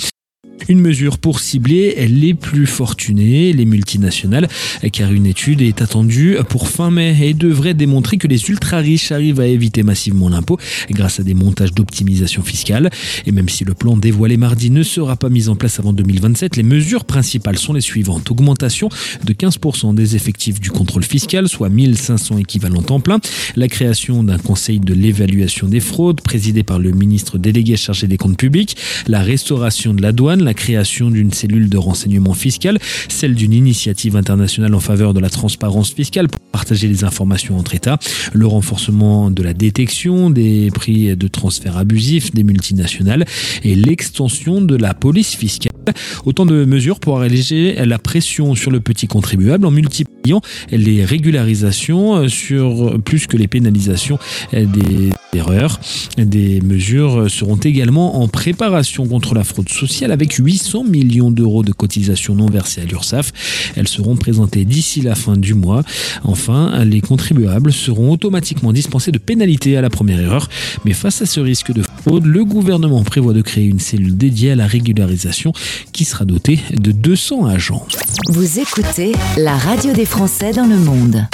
Une 0.68 0.80
mesure 0.80 1.18
pour 1.18 1.40
cibler 1.40 2.06
les 2.08 2.34
plus 2.34 2.66
fortunés, 2.66 3.52
les 3.52 3.64
multinationales, 3.64 4.48
car 4.92 5.12
une 5.12 5.26
étude 5.26 5.62
est 5.62 5.82
attendue 5.82 6.36
pour 6.48 6.68
fin 6.68 6.90
mai 6.90 7.16
et 7.22 7.34
devrait 7.34 7.74
démontrer 7.74 8.16
que 8.16 8.28
les 8.28 8.48
ultra-riches 8.48 9.12
arrivent 9.12 9.40
à 9.40 9.46
éviter 9.46 9.82
massivement 9.82 10.28
l'impôt 10.28 10.58
grâce 10.90 11.20
à 11.20 11.22
des 11.22 11.34
montages 11.34 11.72
d'optimisation 11.72 12.42
fiscale. 12.42 12.90
Et 13.26 13.32
même 13.32 13.48
si 13.48 13.64
le 13.64 13.74
plan 13.74 13.96
dévoilé 13.96 14.36
mardi 14.36 14.70
ne 14.70 14.82
sera 14.82 15.16
pas 15.16 15.28
mis 15.28 15.48
en 15.48 15.56
place 15.56 15.78
avant 15.78 15.92
2027, 15.92 16.56
les 16.56 16.62
mesures 16.62 17.04
principales 17.04 17.58
sont 17.58 17.72
les 17.72 17.80
suivantes. 17.80 18.30
Augmentation 18.30 18.88
de 19.24 19.32
15% 19.32 19.94
des 19.94 20.16
effectifs 20.16 20.60
du 20.60 20.70
contrôle 20.70 21.04
fiscal, 21.04 21.48
soit 21.48 21.68
1500 21.68 22.38
équivalents 22.38 22.82
temps 22.82 23.00
plein. 23.00 23.20
La 23.56 23.68
création 23.68 24.22
d'un 24.22 24.38
conseil 24.38 24.80
de 24.80 24.94
l'évaluation 24.94 25.68
des 25.68 25.80
fraudes, 25.80 26.20
présidé 26.20 26.62
par 26.62 26.78
le 26.78 26.90
ministre 26.92 27.38
délégué 27.38 27.76
chargé 27.76 28.06
des 28.06 28.16
comptes 28.16 28.36
publics. 28.36 28.76
La 29.06 29.22
restauration 29.22 29.94
de 29.94 30.02
la 30.02 30.12
douane, 30.12 30.42
création 30.54 31.10
d'une 31.10 31.32
cellule 31.32 31.68
de 31.68 31.78
renseignement 31.78 32.34
fiscal, 32.34 32.78
celle 33.08 33.34
d'une 33.34 33.52
initiative 33.52 34.16
internationale 34.16 34.74
en 34.74 34.80
faveur 34.80 35.14
de 35.14 35.20
la 35.20 35.30
transparence 35.30 35.92
fiscale 35.92 36.28
pour 36.28 36.40
partager 36.52 36.88
les 36.88 37.04
informations 37.04 37.58
entre 37.58 37.74
États, 37.74 37.98
le 38.32 38.46
renforcement 38.46 39.30
de 39.30 39.42
la 39.42 39.54
détection 39.54 40.30
des 40.30 40.70
prix 40.72 41.16
de 41.16 41.28
transfert 41.28 41.76
abusifs 41.76 42.32
des 42.32 42.42
multinationales 42.42 43.24
et 43.64 43.74
l'extension 43.74 44.60
de 44.60 44.76
la 44.76 44.94
police 44.94 45.34
fiscale. 45.34 45.71
Autant 46.24 46.46
de 46.46 46.64
mesures 46.64 47.00
pour 47.00 47.20
alléger 47.20 47.74
la 47.84 47.98
pression 47.98 48.54
sur 48.54 48.70
le 48.70 48.80
petit 48.80 49.06
contribuable 49.06 49.66
en 49.66 49.70
multipliant 49.70 50.40
les 50.70 51.04
régularisations 51.04 52.28
sur 52.28 53.00
plus 53.02 53.26
que 53.26 53.36
les 53.36 53.48
pénalisations 53.48 54.18
des 54.52 55.10
erreurs. 55.34 55.80
Des 56.16 56.60
mesures 56.60 57.30
seront 57.30 57.56
également 57.56 58.22
en 58.22 58.28
préparation 58.28 59.06
contre 59.06 59.34
la 59.34 59.44
fraude 59.44 59.68
sociale 59.68 60.12
avec 60.12 60.34
800 60.34 60.84
millions 60.84 61.30
d'euros 61.30 61.62
de 61.62 61.72
cotisations 61.72 62.34
non 62.34 62.46
versées 62.46 62.82
à 62.82 62.84
l'URSSAF. 62.84 63.32
Elles 63.76 63.88
seront 63.88 64.16
présentées 64.16 64.64
d'ici 64.64 65.00
la 65.00 65.14
fin 65.14 65.36
du 65.36 65.54
mois. 65.54 65.82
Enfin, 66.24 66.84
les 66.84 67.00
contribuables 67.00 67.72
seront 67.72 68.12
automatiquement 68.12 68.72
dispensés 68.72 69.12
de 69.12 69.18
pénalités 69.18 69.76
à 69.76 69.80
la 69.80 69.90
première 69.90 70.20
erreur. 70.20 70.48
Mais 70.84 70.92
face 70.92 71.22
à 71.22 71.26
ce 71.26 71.40
risque 71.40 71.72
de 71.72 71.82
fraude, 72.02 72.26
le 72.26 72.44
gouvernement 72.44 73.02
prévoit 73.02 73.32
de 73.32 73.42
créer 73.42 73.64
une 73.66 73.80
cellule 73.80 74.16
dédiée 74.16 74.52
à 74.52 74.56
la 74.56 74.66
régularisation 74.66 75.52
qui 75.92 76.04
sera 76.04 76.24
dotée 76.24 76.60
de 76.72 76.92
200 76.92 77.46
agents. 77.46 77.86
Vous 78.28 78.58
écoutez 78.58 79.12
la 79.36 79.56
radio 79.56 79.92
des 79.92 80.06
Français 80.06 80.52
dans 80.52 80.66
le 80.66 80.76
monde. 80.76 81.26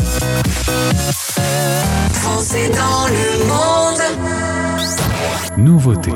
Français 2.12 2.70
dans 2.70 3.06
le 3.08 3.46
monde. 3.48 3.98
Nouveauté. 5.58 6.12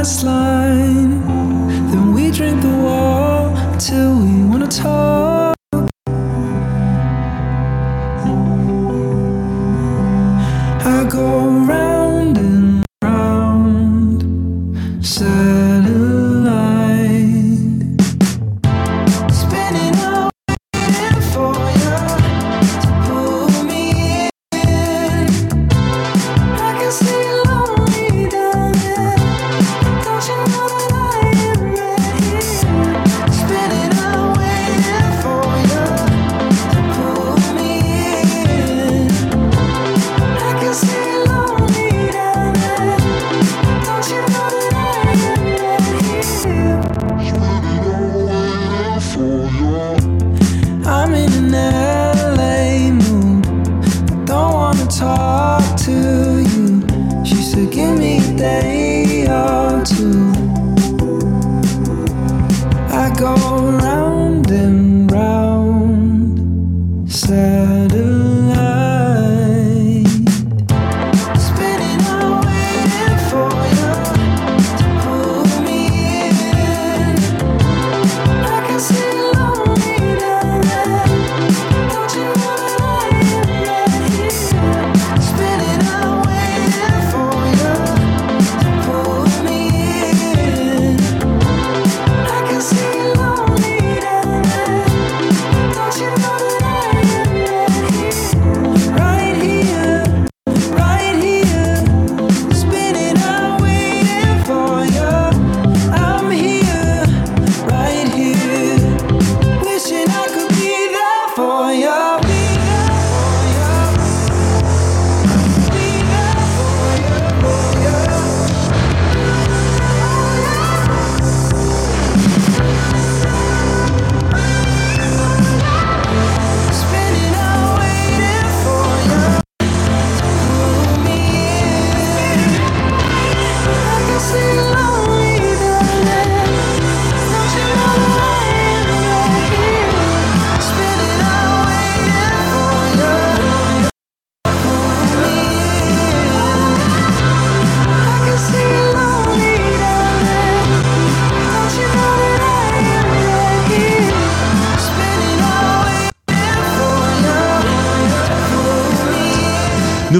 Last 0.00 0.24
line. 0.24 0.39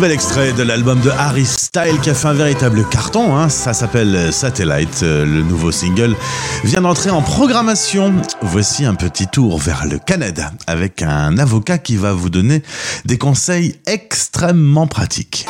Nouvel 0.00 0.12
extrait 0.14 0.54
de 0.54 0.62
l'album 0.62 0.98
de 1.02 1.10
Harry 1.10 1.44
Style 1.44 2.00
qui 2.02 2.08
a 2.08 2.14
fait 2.14 2.28
un 2.28 2.32
véritable 2.32 2.86
carton. 2.88 3.36
hein. 3.36 3.50
Ça 3.50 3.74
s'appelle 3.74 4.32
Satellite. 4.32 5.02
Euh, 5.02 5.26
Le 5.26 5.42
nouveau 5.42 5.72
single 5.72 6.16
vient 6.64 6.80
d'entrer 6.80 7.10
en 7.10 7.20
programmation. 7.20 8.14
Voici 8.40 8.86
un 8.86 8.94
petit 8.94 9.26
tour 9.26 9.58
vers 9.58 9.84
le 9.86 9.98
Canada 9.98 10.52
avec 10.66 11.02
un 11.02 11.36
avocat 11.36 11.76
qui 11.76 11.96
va 11.96 12.14
vous 12.14 12.30
donner 12.30 12.62
des 13.04 13.18
conseils 13.18 13.74
extrêmement 13.86 14.86
pratiques. 14.86 15.44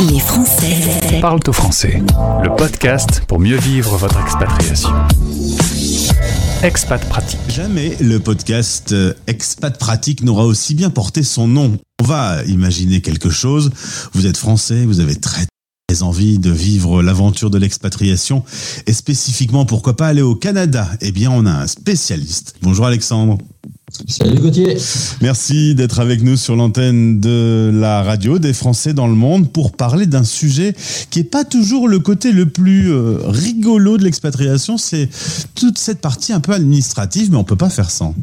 Les 0.00 0.20
Français 0.20 1.18
Parle 1.20 1.40
au 1.46 1.52
français, 1.52 2.02
le 2.42 2.56
podcast 2.56 3.24
pour 3.28 3.40
mieux 3.40 3.58
vivre 3.58 3.98
votre 3.98 4.18
expatriation. 4.22 4.88
Expat 6.62 7.04
pratique. 7.10 7.40
Jamais 7.48 7.94
le 8.00 8.20
podcast 8.20 8.92
euh, 8.92 9.12
Expat 9.26 9.76
Pratique 9.76 10.22
n'aura 10.22 10.44
aussi 10.44 10.74
bien 10.76 10.88
porté 10.90 11.24
son 11.24 11.46
nom. 11.48 11.76
On 12.02 12.04
va 12.04 12.42
imaginer 12.48 13.00
quelque 13.00 13.30
chose. 13.30 13.70
Vous 14.12 14.26
êtes 14.26 14.36
français, 14.36 14.86
vous 14.86 14.98
avez 14.98 15.14
très 15.14 15.46
très 15.86 16.02
envie 16.02 16.40
de 16.40 16.50
vivre 16.50 17.00
l'aventure 17.00 17.48
de 17.48 17.58
l'expatriation 17.58 18.42
et 18.88 18.92
spécifiquement 18.92 19.66
pourquoi 19.66 19.96
pas 19.96 20.08
aller 20.08 20.20
au 20.20 20.34
Canada? 20.34 20.90
Eh 21.00 21.12
bien, 21.12 21.30
on 21.30 21.46
a 21.46 21.52
un 21.52 21.68
spécialiste. 21.68 22.56
Bonjour 22.60 22.86
Alexandre. 22.86 23.38
Salut 24.08 24.40
Gauthier. 24.40 24.76
Merci 25.20 25.76
d'être 25.76 26.00
avec 26.00 26.24
nous 26.24 26.36
sur 26.36 26.56
l'antenne 26.56 27.20
de 27.20 27.70
la 27.72 28.02
radio 28.02 28.40
des 28.40 28.52
Français 28.52 28.94
dans 28.94 29.06
le 29.06 29.14
monde 29.14 29.52
pour 29.52 29.70
parler 29.70 30.06
d'un 30.06 30.24
sujet 30.24 30.74
qui 31.10 31.20
est 31.20 31.30
pas 31.30 31.44
toujours 31.44 31.86
le 31.86 32.00
côté 32.00 32.32
le 32.32 32.46
plus 32.46 32.90
euh, 32.90 33.18
rigolo 33.26 33.96
de 33.96 34.02
l'expatriation, 34.02 34.76
c'est 34.76 35.08
toute 35.54 35.78
cette 35.78 36.00
partie 36.00 36.32
un 36.32 36.40
peu 36.40 36.52
administrative, 36.52 37.30
mais 37.30 37.36
on 37.36 37.44
peut 37.44 37.54
pas 37.54 37.70
faire 37.70 37.92
sans. 37.92 38.16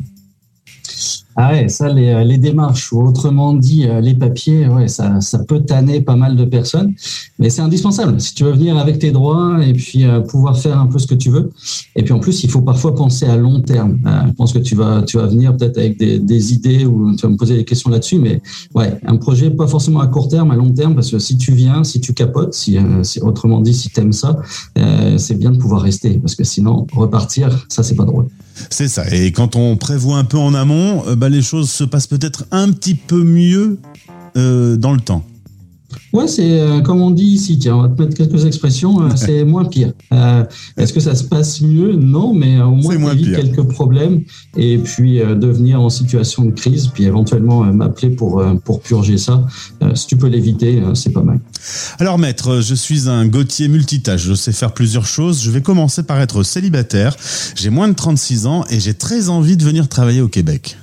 Ah 1.42 1.52
ouais, 1.54 1.70
ça, 1.70 1.88
les, 1.88 2.10
euh, 2.10 2.24
les 2.26 2.38
démarches, 2.38 2.92
ou 2.92 3.02
autrement 3.02 3.54
dit, 3.54 3.88
euh, 3.88 4.02
les 4.02 4.14
papiers, 4.14 4.68
ouais, 4.68 4.90
ça, 4.90 5.22
ça 5.22 5.40
peut 5.40 5.62
tanner 5.62 6.02
pas 6.02 6.18
mal 6.18 6.36
de 6.36 6.44
personnes, 6.44 6.94
mais 7.38 7.50
c'est 7.50 7.62
indispensable. 7.62 8.20
Si 8.20 8.34
tu 8.36 8.44
veux 8.44 8.52
venir 8.52 8.78
avec 8.78 9.00
tes 9.00 9.12
droits 9.12 9.58
et 9.66 9.72
puis 9.72 10.04
euh, 10.04 10.20
pouvoir 10.20 10.58
faire 10.58 10.78
un 10.78 10.88
peu 10.88 11.00
ce 11.00 11.08
que 11.08 11.16
tu 11.16 11.30
veux. 11.30 11.50
Et 11.96 12.04
puis 12.04 12.12
en 12.12 12.20
plus, 12.20 12.44
il 12.44 12.50
faut 12.50 12.62
parfois 12.62 12.94
penser 12.94 13.26
à 13.26 13.38
long 13.38 13.62
terme. 13.62 14.00
Euh, 14.06 14.24
je 14.28 14.34
pense 14.34 14.52
que 14.52 14.60
tu 14.60 14.76
vas, 14.76 15.02
tu 15.04 15.16
vas 15.18 15.28
venir 15.28 15.56
peut-être 15.56 15.78
avec 15.78 15.98
des, 15.98 16.20
des 16.20 16.54
idées 16.54 16.86
ou 16.86 17.16
tu 17.16 17.22
vas 17.26 17.30
me 17.30 17.38
poser 17.38 17.56
des 17.56 17.64
questions 17.66 17.90
là-dessus, 17.90 18.20
mais 18.20 18.42
ouais, 18.76 19.00
un 19.06 19.16
projet 19.16 19.50
pas 19.50 19.68
forcément 19.68 20.02
à 20.02 20.08
court 20.08 20.28
terme, 20.28 20.52
à 20.52 20.56
long 20.58 20.72
terme, 20.72 20.94
parce 20.96 21.10
que 21.10 21.20
si 21.20 21.38
tu 21.38 21.54
viens, 21.54 21.86
si 21.86 22.02
tu 22.02 22.14
capotes, 22.14 22.54
si, 22.54 22.78
euh, 22.78 23.04
si- 23.04 23.22
autrement 23.22 23.62
dit, 23.62 23.74
si 23.74 23.90
tu 23.90 24.00
aimes 24.02 24.12
ça, 24.14 24.38
euh, 24.78 25.18
c'est 25.18 25.36
bien 25.36 25.52
de 25.52 25.58
pouvoir 25.58 25.82
rester, 25.84 26.18
parce 26.20 26.36
que 26.36 26.44
sinon, 26.44 26.86
repartir, 26.94 27.66
ça, 27.70 27.82
c'est 27.82 27.96
pas 27.96 28.06
drôle. 28.06 28.28
C'est 28.70 28.88
ça. 28.88 29.10
Et 29.14 29.32
quand 29.32 29.56
on 29.56 29.78
prévoit 29.78 30.18
un 30.18 30.24
peu 30.24 30.38
en 30.38 30.54
amont, 30.54 31.04
euh, 31.08 31.16
bah, 31.16 31.30
les 31.30 31.42
choses 31.42 31.70
se 31.70 31.84
passent 31.84 32.08
peut-être 32.08 32.46
un 32.52 32.72
petit 32.72 32.96
peu 32.96 33.24
mieux 33.24 33.80
euh, 34.38 34.78
dans 34.78 34.94
le 34.94 35.00
temps. 35.00 35.26
Ouais, 36.14 36.28
c'est 36.28 36.60
euh, 36.60 36.82
comme 36.82 37.02
on 37.02 37.12
dit 37.12 37.24
ici, 37.26 37.60
tiens, 37.60 37.76
on 37.76 37.82
va 37.84 37.90
te 37.90 38.02
mettre 38.02 38.16
quelques 38.16 38.46
expressions, 38.46 39.02
euh, 39.02 39.10
c'est 39.16 39.44
moins 39.44 39.66
pire. 39.66 39.94
Euh, 40.14 40.44
Est-ce 40.78 40.94
que 40.94 41.00
ça 41.00 41.16
se 41.16 41.24
passe 41.24 41.62
mieux? 41.62 41.94
Non, 41.94 42.34
mais 42.34 42.58
euh, 42.58 42.66
au 42.66 42.76
moins 42.76 42.98
moins 42.98 43.14
éviter 43.14 43.32
pire. 43.32 43.42
quelques 43.42 43.68
problèmes 43.70 44.22
et 44.58 44.78
puis 44.78 45.22
euh, 45.22 45.36
devenir 45.36 45.82
en 45.82 45.90
situation 45.90 46.46
de 46.46 46.52
crise, 46.52 46.88
puis 46.88 47.04
éventuellement 47.06 47.64
euh, 47.64 47.72
m'appeler 47.72 48.10
pour, 48.10 48.40
euh, 48.40 48.54
pour 48.56 48.82
purger 48.82 49.18
ça. 49.18 49.46
Euh, 49.84 49.96
si 49.96 50.08
tu 50.08 50.18
peux 50.18 50.28
l'éviter, 50.28 50.82
euh, 50.82 50.96
c'est 50.96 51.12
pas 51.12 51.24
mal. 51.24 51.40
Alors 52.00 52.18
maître, 52.18 52.62
je 52.62 52.76
suis 52.76 53.10
un 53.10 53.28
Gauthier 53.28 53.68
multitâche, 53.68 54.24
je 54.24 54.34
sais 54.34 54.52
faire 54.52 54.74
plusieurs 54.74 55.06
choses. 55.06 55.42
Je 55.42 55.52
vais 55.52 55.62
commencer 55.62 56.04
par 56.04 56.20
être 56.20 56.44
célibataire. 56.44 57.16
J'ai 57.56 57.70
moins 57.70 57.88
de 57.88 57.94
36 57.94 58.46
ans 58.46 58.66
et 58.70 58.80
j'ai 58.80 58.94
très 58.94 59.30
envie 59.30 59.58
de 59.58 59.64
venir 59.64 59.88
travailler 59.88 60.22
au 60.22 60.28
Québec. 60.28 60.78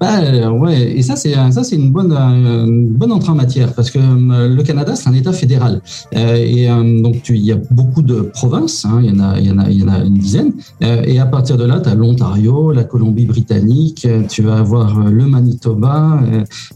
Bah, 0.00 0.20
euh, 0.20 0.48
ouais, 0.50 0.92
et 0.96 1.02
ça 1.02 1.16
c'est 1.16 1.34
ça 1.50 1.64
c'est 1.64 1.74
une 1.74 1.90
bonne 1.90 2.12
euh, 2.12 2.66
une 2.66 2.88
bonne 2.88 3.10
entrée 3.10 3.32
en 3.32 3.34
matière 3.34 3.72
parce 3.74 3.90
que 3.90 3.98
euh, 3.98 4.48
le 4.48 4.62
Canada 4.62 4.94
c'est 4.94 5.08
un 5.08 5.12
État 5.12 5.32
fédéral 5.32 5.80
et 6.12 6.68
donc 7.02 7.28
il 7.28 7.44
y 7.44 7.52
a 7.52 7.58
beaucoup 7.70 8.02
de 8.02 8.20
provinces, 8.20 8.84
hein, 8.84 9.00
il 9.02 9.10
y 9.10 9.12
en 9.12 9.18
a 9.18 9.38
il 9.40 9.46
y 9.46 9.50
en 9.50 9.58
a 9.58 9.70
il 9.70 9.80
y 9.80 9.82
en 9.82 9.88
a 9.88 9.98
une 10.04 10.14
dizaine 10.14 10.52
et 10.80 11.18
à 11.18 11.26
partir 11.26 11.56
de 11.56 11.64
là 11.64 11.80
tu 11.80 11.88
as 11.88 11.94
l'Ontario, 11.94 12.72
la 12.72 12.84
Colombie-Britannique, 12.84 14.06
tu 14.28 14.42
vas 14.42 14.58
avoir 14.58 15.08
le 15.08 15.26
Manitoba, 15.26 16.20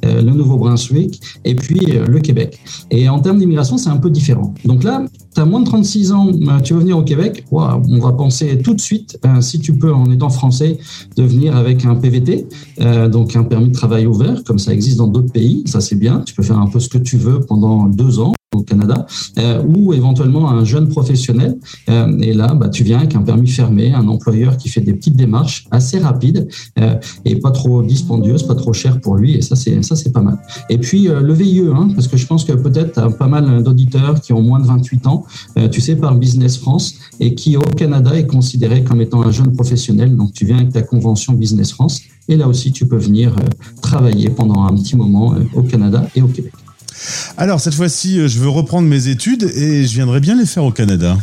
le 0.02 0.30
Nouveau-Brunswick 0.30 1.20
et 1.44 1.54
puis 1.54 1.80
le 1.86 2.18
Québec. 2.20 2.58
Et 2.90 3.08
en 3.08 3.20
termes 3.20 3.38
d'immigration 3.38 3.78
c'est 3.78 3.90
un 3.90 3.96
peu 3.96 4.10
différent. 4.10 4.54
Donc 4.64 4.82
là 4.82 5.04
tu 5.34 5.40
as 5.40 5.44
moins 5.44 5.60
de 5.60 5.66
36 5.66 6.12
ans, 6.12 6.30
tu 6.62 6.74
veux 6.74 6.80
venir 6.80 6.98
au 6.98 7.02
Québec, 7.02 7.44
Waouh, 7.50 7.82
on 7.88 7.98
va 7.98 8.12
penser 8.12 8.58
tout 8.58 8.74
de 8.74 8.80
suite 8.80 9.18
si 9.40 9.60
tu 9.60 9.74
peux 9.74 9.92
en 9.92 10.10
étant 10.10 10.28
français 10.28 10.78
de 11.16 11.22
venir 11.22 11.56
avec 11.56 11.84
un 11.84 11.94
PVT 11.94 12.46
donc 13.12 13.36
un 13.36 13.44
permis 13.44 13.68
de 13.68 13.74
travail 13.74 14.06
ouvert, 14.06 14.42
comme 14.44 14.58
ça 14.58 14.72
existe 14.72 14.98
dans 14.98 15.06
d'autres 15.06 15.32
pays, 15.32 15.62
ça 15.66 15.80
c'est 15.80 15.96
bien. 15.96 16.22
Tu 16.26 16.34
peux 16.34 16.42
faire 16.42 16.58
un 16.58 16.68
peu 16.68 16.80
ce 16.80 16.88
que 16.88 16.98
tu 16.98 17.16
veux 17.16 17.40
pendant 17.40 17.86
deux 17.86 18.18
ans 18.18 18.32
au 18.54 18.62
Canada, 18.62 19.06
euh, 19.38 19.62
ou 19.64 19.92
éventuellement 19.92 20.50
un 20.50 20.64
jeune 20.64 20.88
professionnel. 20.88 21.58
Euh, 21.88 22.18
et 22.20 22.34
là, 22.34 22.54
bah, 22.54 22.68
tu 22.68 22.84
viens 22.84 22.98
avec 22.98 23.14
un 23.14 23.22
permis 23.22 23.48
fermé, 23.48 23.92
un 23.92 24.08
employeur 24.08 24.56
qui 24.56 24.68
fait 24.68 24.80
des 24.80 24.92
petites 24.92 25.16
démarches 25.16 25.66
assez 25.70 25.98
rapides 25.98 26.48
euh, 26.78 26.96
et 27.24 27.36
pas 27.36 27.50
trop 27.50 27.82
dispendieuses, 27.82 28.42
pas 28.42 28.54
trop 28.54 28.72
chères 28.72 29.00
pour 29.00 29.16
lui. 29.16 29.34
Et 29.34 29.42
ça, 29.42 29.56
c'est 29.56 29.82
ça, 29.82 29.96
c'est 29.96 30.12
pas 30.12 30.20
mal. 30.20 30.38
Et 30.68 30.78
puis 30.78 31.08
le 31.08 31.32
VIE, 31.32 31.62
hein, 31.74 31.88
parce 31.94 32.08
que 32.08 32.16
je 32.16 32.26
pense 32.26 32.44
que 32.44 32.52
peut-être 32.52 33.16
pas 33.16 33.26
mal 33.26 33.62
d'auditeurs 33.62 34.20
qui 34.20 34.32
ont 34.32 34.42
moins 34.42 34.60
de 34.60 34.66
28 34.66 35.06
ans, 35.06 35.24
tu 35.70 35.80
sais, 35.80 35.96
par 35.96 36.14
Business 36.14 36.58
France, 36.58 36.96
et 37.20 37.34
qui 37.34 37.56
au 37.56 37.62
Canada 37.62 38.16
est 38.16 38.26
considéré 38.26 38.84
comme 38.84 39.00
étant 39.00 39.22
un 39.22 39.30
jeune 39.30 39.52
professionnel. 39.52 40.16
Donc 40.16 40.32
tu 40.32 40.44
viens 40.44 40.58
avec 40.58 40.72
ta 40.72 40.82
convention 40.82 41.32
Business 41.32 41.72
France, 41.72 42.00
et 42.28 42.36
là 42.36 42.48
aussi 42.48 42.72
tu 42.72 42.86
peux 42.86 42.96
venir 42.96 43.36
euh, 43.38 43.42
travailler 43.80 44.30
pendant 44.30 44.64
un 44.64 44.74
petit 44.74 44.96
moment 44.96 45.34
euh, 45.34 45.44
au 45.54 45.62
Canada 45.62 46.06
et 46.14 46.22
au 46.22 46.28
Québec. 46.28 46.52
Alors 47.36 47.60
cette 47.60 47.74
fois-ci, 47.74 48.18
euh, 48.18 48.28
je 48.28 48.38
veux 48.38 48.48
reprendre 48.48 48.88
mes 48.88 49.08
études 49.08 49.44
et 49.54 49.84
je 49.84 49.94
viendrai 49.94 50.20
bien 50.20 50.36
les 50.36 50.46
faire 50.46 50.64
au 50.64 50.72
Canada. 50.72 51.16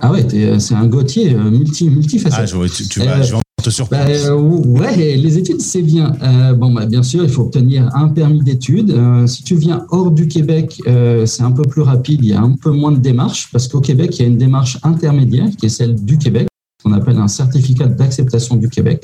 Ah 0.00 0.12
ouais, 0.12 0.24
c'est 0.58 0.74
un 0.74 0.86
Gauthier 0.86 1.34
multi 1.34 1.90
multifacette. 1.90 2.38
Ah, 2.40 2.46
je, 2.46 2.54
vois, 2.54 2.68
tu, 2.68 2.86
tu 2.86 3.00
vas, 3.00 3.18
Euh, 3.18 3.22
je 3.22 3.34
vais 3.34 3.40
te 3.62 3.70
surprendre. 3.70 4.04
Bah, 4.04 4.10
euh, 4.10 4.36
ouais, 4.36 5.16
les 5.16 5.38
études, 5.38 5.60
c'est 5.60 5.82
bien. 5.82 6.14
Euh, 6.22 6.52
bon, 6.52 6.72
bah, 6.72 6.86
bien 6.86 7.02
sûr, 7.02 7.24
il 7.24 7.30
faut 7.30 7.42
obtenir 7.42 7.90
un 7.96 8.08
permis 8.08 8.42
d'études. 8.42 8.94
Si 9.26 9.42
tu 9.42 9.56
viens 9.56 9.86
hors 9.90 10.12
du 10.12 10.28
Québec, 10.28 10.80
c'est 11.26 11.42
un 11.42 11.50
peu 11.50 11.62
plus 11.62 11.82
rapide. 11.82 12.20
Il 12.22 12.28
y 12.28 12.32
a 12.32 12.40
un 12.40 12.52
peu 12.52 12.70
moins 12.70 12.92
de 12.92 12.98
démarches 13.00 13.48
parce 13.52 13.66
qu'au 13.66 13.80
Québec, 13.80 14.16
il 14.18 14.22
y 14.22 14.24
a 14.24 14.28
une 14.28 14.38
démarche 14.38 14.78
intermédiaire 14.84 15.48
qui 15.58 15.66
est 15.66 15.70
celle 15.70 15.96
du 15.96 16.18
Québec 16.18 16.46
qu'on 16.82 16.92
appelle 16.92 17.18
un 17.18 17.26
certificat 17.26 17.88
d'acceptation 17.88 18.54
du 18.54 18.68
Québec. 18.68 19.02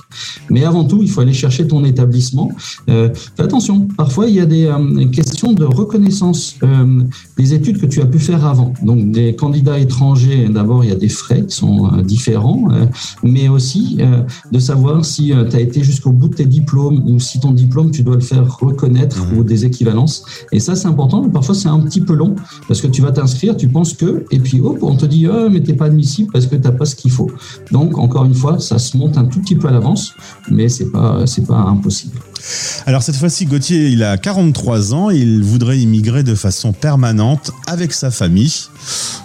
Mais 0.48 0.64
avant 0.64 0.84
tout, 0.84 1.02
il 1.02 1.10
faut 1.10 1.20
aller 1.20 1.32
chercher 1.32 1.66
ton 1.66 1.84
établissement. 1.84 2.52
Euh, 2.88 3.08
fais 3.36 3.42
attention, 3.42 3.88
parfois 3.96 4.26
il 4.26 4.34
y 4.36 4.40
a 4.40 4.46
des 4.46 4.66
euh, 4.66 5.08
questions 5.08 5.52
de 5.52 5.64
reconnaissance 5.64 6.56
euh, 6.62 7.02
des 7.36 7.52
études 7.52 7.80
que 7.80 7.86
tu 7.86 8.00
as 8.00 8.06
pu 8.06 8.20
faire 8.20 8.46
avant. 8.46 8.74
Donc 8.82 9.10
des 9.10 9.34
candidats 9.34 9.78
étrangers, 9.78 10.48
d'abord 10.48 10.84
il 10.84 10.90
y 10.90 10.92
a 10.92 10.96
des 10.96 11.08
frais 11.08 11.44
qui 11.44 11.56
sont 11.56 11.86
euh, 11.86 12.02
différents, 12.02 12.68
euh, 12.70 12.86
mais 13.24 13.48
aussi 13.48 13.96
euh, 13.98 14.22
de 14.52 14.58
savoir 14.60 15.04
si 15.04 15.32
tu 15.50 15.56
as 15.56 15.60
été 15.60 15.82
jusqu'au 15.82 16.12
bout 16.12 16.28
de 16.28 16.34
tes 16.34 16.46
diplômes 16.46 17.02
ou 17.08 17.18
si 17.18 17.40
ton 17.40 17.50
diplôme 17.50 17.90
tu 17.90 18.04
dois 18.04 18.14
le 18.14 18.20
faire 18.20 18.56
reconnaître 18.56 19.16
ou 19.36 19.42
des 19.42 19.64
équivalences. 19.64 20.24
Et 20.52 20.60
ça 20.60 20.76
c'est 20.76 20.86
important. 20.86 21.28
Parfois 21.28 21.56
c'est 21.56 21.68
un 21.68 21.80
petit 21.80 22.00
peu 22.00 22.14
long 22.14 22.36
parce 22.68 22.80
que 22.80 22.86
tu 22.86 23.02
vas 23.02 23.10
t'inscrire, 23.10 23.56
tu 23.56 23.66
penses 23.66 23.94
que, 23.94 24.24
et 24.30 24.38
puis 24.38 24.60
hop, 24.60 24.78
on 24.82 24.94
te 24.94 25.06
dit 25.06 25.26
oh, 25.26 25.48
mais 25.50 25.60
t'es 25.60 25.74
pas 25.74 25.86
admissible 25.86 26.30
parce 26.32 26.46
que 26.46 26.54
t'as 26.54 26.70
pas 26.70 26.84
ce 26.84 26.94
qu'il 26.94 27.10
faut. 27.10 27.30
Donc 27.74 27.98
encore 27.98 28.24
une 28.24 28.34
fois, 28.34 28.60
ça 28.60 28.78
se 28.78 28.96
monte 28.96 29.18
un 29.18 29.24
tout 29.24 29.40
petit 29.40 29.56
peu 29.56 29.66
à 29.66 29.72
l'avance, 29.72 30.12
mais 30.48 30.68
c'est 30.68 30.92
pas 30.92 31.26
c'est 31.26 31.44
pas 31.44 31.56
impossible. 31.56 32.16
Alors 32.86 33.02
cette 33.02 33.16
fois-ci, 33.16 33.46
Gauthier, 33.46 33.88
il 33.88 34.04
a 34.04 34.16
43 34.16 34.94
ans 34.94 35.10
et 35.10 35.16
il 35.18 35.42
voudrait 35.42 35.80
immigrer 35.80 36.22
de 36.22 36.36
façon 36.36 36.72
permanente 36.72 37.50
avec 37.66 37.92
sa 37.92 38.12
famille. 38.12 38.54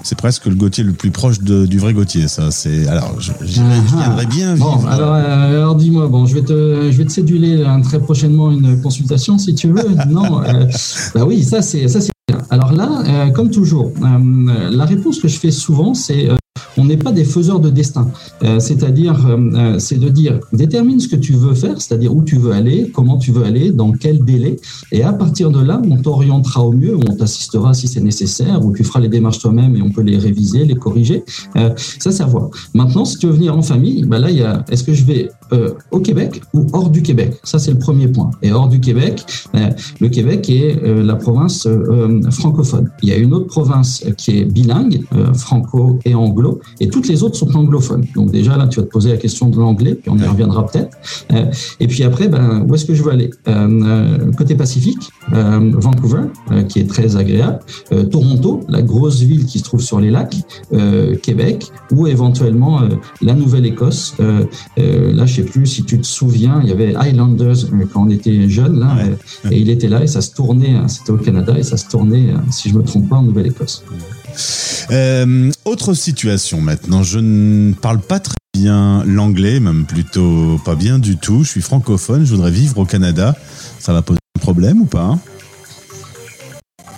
C'est 0.01 0.17
presque 0.17 0.47
le 0.47 0.55
Gauthier 0.55 0.83
le 0.83 0.93
plus 0.93 1.11
proche 1.11 1.41
de- 1.41 1.67
du 1.67 1.77
vrai 1.77 1.93
Gauthier, 1.93 2.27
ça. 2.27 2.49
C'est 2.49 2.87
alors, 2.87 3.19
j'irais- 3.21 3.37
je 3.45 3.95
viendrais 3.95 4.25
bien 4.25 4.55
vivre. 4.55 4.77
Bon, 4.81 4.87
alors, 4.87 5.13
euh, 5.13 5.49
alors 5.61 5.75
dis-moi, 5.75 6.07
bon, 6.07 6.25
je 6.25 6.33
vais 6.33 6.41
te, 6.41 6.89
je 6.91 6.97
vais 6.97 7.05
te 7.05 7.11
séduler 7.11 7.63
hein, 7.63 7.81
très 7.81 7.99
prochainement 7.99 8.49
une 8.49 8.81
consultation 8.81 9.37
si 9.37 9.53
tu 9.53 9.67
veux. 9.67 9.75
Non, 10.09 10.41
euh, 10.43 10.65
bah 11.13 11.23
oui, 11.27 11.43
ça 11.43 11.61
c'est, 11.61 11.87
ça 11.87 12.01
c'est. 12.01 12.09
Alors 12.49 12.71
là, 12.71 13.03
euh, 13.05 13.29
comme 13.29 13.51
toujours, 13.51 13.91
euh, 14.01 14.69
la 14.71 14.85
réponse 14.85 15.19
que 15.19 15.27
je 15.27 15.37
fais 15.37 15.51
souvent, 15.51 15.93
c'est 15.93 16.29
euh, 16.31 16.35
on 16.79 16.85
n'est 16.85 16.97
pas 16.97 17.11
des 17.11 17.25
faiseurs 17.25 17.59
de 17.59 17.69
destin. 17.69 18.09
Euh, 18.43 18.59
c'est-à-dire, 18.59 19.25
euh, 19.27 19.37
euh, 19.53 19.79
c'est 19.79 19.99
de 19.99 20.09
dire, 20.09 20.39
détermine 20.53 20.99
ce 20.99 21.07
que 21.07 21.15
tu 21.15 21.33
veux 21.33 21.53
faire, 21.53 21.81
c'est-à-dire 21.81 22.15
où 22.15 22.23
tu 22.23 22.37
veux 22.37 22.51
aller, 22.51 22.91
comment 22.93 23.17
tu 23.17 23.31
veux 23.31 23.43
aller, 23.43 23.71
dans 23.71 23.91
quel 23.91 24.23
délai, 24.23 24.55
et 24.91 25.03
à 25.03 25.13
partir 25.13 25.51
de 25.51 25.59
là, 25.59 25.81
on 25.89 25.97
t'orientera 25.97 26.63
au 26.63 26.71
mieux, 26.71 26.95
on 26.95 27.15
t'assistera 27.15 27.73
si 27.73 27.87
c'est 27.87 28.01
nécessaire, 28.01 28.65
ou 28.65 28.73
tu 28.73 28.83
feras 28.83 28.99
les 28.99 29.09
démarches 29.09 29.39
toi-même 29.39 29.75
et 29.75 29.81
on 29.81 29.89
peut 29.89 30.01
les 30.01 30.17
réviser, 30.17 30.65
les 30.65 30.75
corriger. 30.75 31.23
Euh, 31.57 31.71
ça, 31.99 32.09
à 32.23 32.27
voir. 32.27 32.49
Maintenant, 32.73 33.05
si 33.05 33.17
tu 33.17 33.27
veux 33.27 33.33
venir 33.33 33.55
en 33.55 33.61
famille, 33.61 34.03
bah 34.03 34.19
là, 34.19 34.29
il 34.29 34.37
y 34.37 34.45
est-ce 34.71 34.83
que 34.83 34.93
je 34.93 35.05
vais 35.05 35.29
euh, 35.53 35.71
au 35.91 35.99
Québec 35.99 36.41
ou 36.53 36.65
hors 36.73 36.89
du 36.89 37.01
Québec. 37.01 37.33
Ça, 37.43 37.59
c'est 37.59 37.71
le 37.71 37.79
premier 37.79 38.07
point. 38.07 38.31
Et 38.41 38.51
hors 38.51 38.67
du 38.67 38.79
Québec, 38.79 39.23
euh, 39.55 39.69
le 39.99 40.09
Québec 40.09 40.49
est 40.49 40.77
euh, 40.83 41.03
la 41.03 41.15
province 41.15 41.65
euh, 41.65 42.21
francophone. 42.31 42.89
Il 43.01 43.09
y 43.09 43.11
a 43.11 43.17
une 43.17 43.33
autre 43.33 43.47
province 43.47 44.03
qui 44.17 44.39
est 44.39 44.45
bilingue, 44.45 45.01
euh, 45.15 45.33
franco 45.33 45.99
et 46.05 46.15
anglo, 46.15 46.59
et 46.79 46.87
toutes 46.87 47.07
les 47.07 47.23
autres 47.23 47.35
sont 47.35 47.55
anglophones. 47.55 48.05
Donc 48.15 48.31
déjà, 48.31 48.57
là, 48.57 48.67
tu 48.67 48.79
vas 48.79 48.85
te 48.85 48.91
poser 48.91 49.09
la 49.11 49.17
question 49.17 49.49
de 49.49 49.57
l'anglais, 49.57 49.95
puis 49.95 50.09
on 50.09 50.17
y 50.17 50.25
reviendra 50.25 50.65
peut-être. 50.65 50.97
Euh, 51.33 51.45
et 51.79 51.87
puis 51.87 52.03
après, 52.03 52.27
ben, 52.27 52.65
où 52.67 52.75
est-ce 52.75 52.85
que 52.85 52.93
je 52.93 53.03
veux 53.03 53.11
aller? 53.11 53.29
Euh, 53.47 53.67
euh, 53.83 54.31
Côté 54.37 54.55
Pacifique, 54.55 55.09
euh, 55.33 55.71
Vancouver, 55.75 56.23
euh, 56.51 56.63
qui 56.63 56.79
est 56.79 56.89
très 56.89 57.15
agréable, 57.15 57.59
euh, 57.91 58.03
Toronto, 58.03 58.61
la 58.69 58.81
grosse 58.81 59.21
ville 59.21 59.45
qui 59.45 59.59
se 59.59 59.63
trouve 59.63 59.81
sur 59.81 59.99
les 59.99 60.11
lacs, 60.11 60.35
euh, 60.73 61.15
Québec, 61.15 61.71
ou 61.91 62.07
éventuellement 62.07 62.81
euh, 62.81 62.89
la 63.21 63.33
Nouvelle-Écosse. 63.33 64.15
Euh, 64.19 64.43
euh, 64.77 65.13
là, 65.13 65.25
je 65.25 65.38
sais 65.41 65.49
plus 65.49 65.65
si 65.65 65.83
tu 65.83 65.99
te 65.99 66.05
souviens, 66.05 66.59
il 66.63 66.69
y 66.69 66.71
avait 66.71 66.95
Highlanders 66.95 67.65
euh, 67.65 67.85
quand 67.91 68.05
on 68.05 68.09
était 68.09 68.49
jeune, 68.49 68.79
là, 68.79 68.97
euh, 68.99 69.49
et 69.51 69.59
il 69.59 69.69
était 69.69 69.87
là 69.87 70.03
et 70.03 70.07
ça 70.07 70.21
se 70.21 70.31
tournait, 70.31 70.75
hein, 70.75 70.87
c'était 70.87 71.11
au 71.11 71.17
Canada 71.17 71.57
et 71.57 71.63
ça 71.63 71.77
se 71.77 71.87
tournait, 71.87 72.31
euh, 72.31 72.37
si 72.51 72.69
je 72.69 72.75
me 72.75 72.83
trompe 72.83 73.09
pas, 73.09 73.17
en 73.17 73.23
Nouvelle-Écosse. 73.23 73.83
Euh, 74.91 75.51
autre 75.65 75.93
situation 75.93 76.61
maintenant. 76.61 77.03
Je 77.03 77.19
ne 77.19 77.73
parle 77.73 77.99
pas 77.99 78.19
très 78.19 78.35
bien 78.53 79.03
l'anglais, 79.05 79.59
même 79.59 79.85
plutôt 79.85 80.59
pas 80.65 80.75
bien 80.75 80.99
du 80.99 81.17
tout. 81.17 81.43
Je 81.43 81.49
suis 81.49 81.61
francophone, 81.61 82.25
je 82.25 82.33
voudrais 82.33 82.51
vivre 82.51 82.77
au 82.77 82.85
Canada. 82.85 83.35
Ça 83.79 83.93
va 83.93 84.01
poser 84.01 84.19
un 84.37 84.39
problème 84.39 84.81
ou 84.81 84.85
pas 84.85 85.03
hein? 85.03 85.19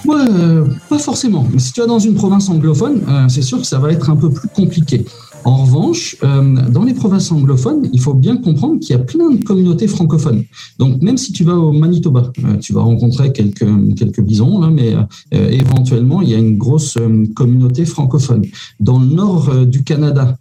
Ouais, 0.05 0.15
euh, 0.19 0.65
pas 0.89 0.97
forcément. 0.97 1.47
Mais 1.53 1.59
si 1.59 1.73
tu 1.73 1.81
es 1.81 1.87
dans 1.87 1.99
une 1.99 2.15
province 2.15 2.49
anglophone, 2.49 3.01
euh, 3.07 3.27
c'est 3.29 3.43
sûr 3.43 3.59
que 3.59 3.67
ça 3.67 3.77
va 3.77 3.91
être 3.91 4.09
un 4.09 4.15
peu 4.15 4.31
plus 4.31 4.47
compliqué. 4.47 5.05
En 5.43 5.57
revanche, 5.57 6.15
euh, 6.23 6.69
dans 6.69 6.83
les 6.83 6.93
provinces 6.93 7.31
anglophones, 7.31 7.87
il 7.93 7.99
faut 7.99 8.13
bien 8.13 8.37
comprendre 8.37 8.79
qu'il 8.79 8.95
y 8.95 8.99
a 8.99 9.01
plein 9.01 9.31
de 9.31 9.43
communautés 9.43 9.87
francophones. 9.87 10.43
Donc, 10.77 11.01
même 11.01 11.17
si 11.17 11.31
tu 11.31 11.43
vas 11.43 11.55
au 11.55 11.71
Manitoba, 11.71 12.31
euh, 12.43 12.57
tu 12.57 12.73
vas 12.73 12.81
rencontrer 12.81 13.31
quelques, 13.31 13.65
quelques 13.95 14.21
bisons, 14.21 14.59
là, 14.59 14.69
mais 14.69 14.93
euh, 14.93 15.49
éventuellement, 15.49 16.21
il 16.21 16.29
y 16.29 16.35
a 16.35 16.37
une 16.37 16.57
grosse 16.57 16.97
communauté 17.35 17.85
francophone. 17.85 18.45
Dans 18.79 18.99
le 18.99 19.07
nord 19.07 19.65
du 19.65 19.83
Canada, 19.83 20.37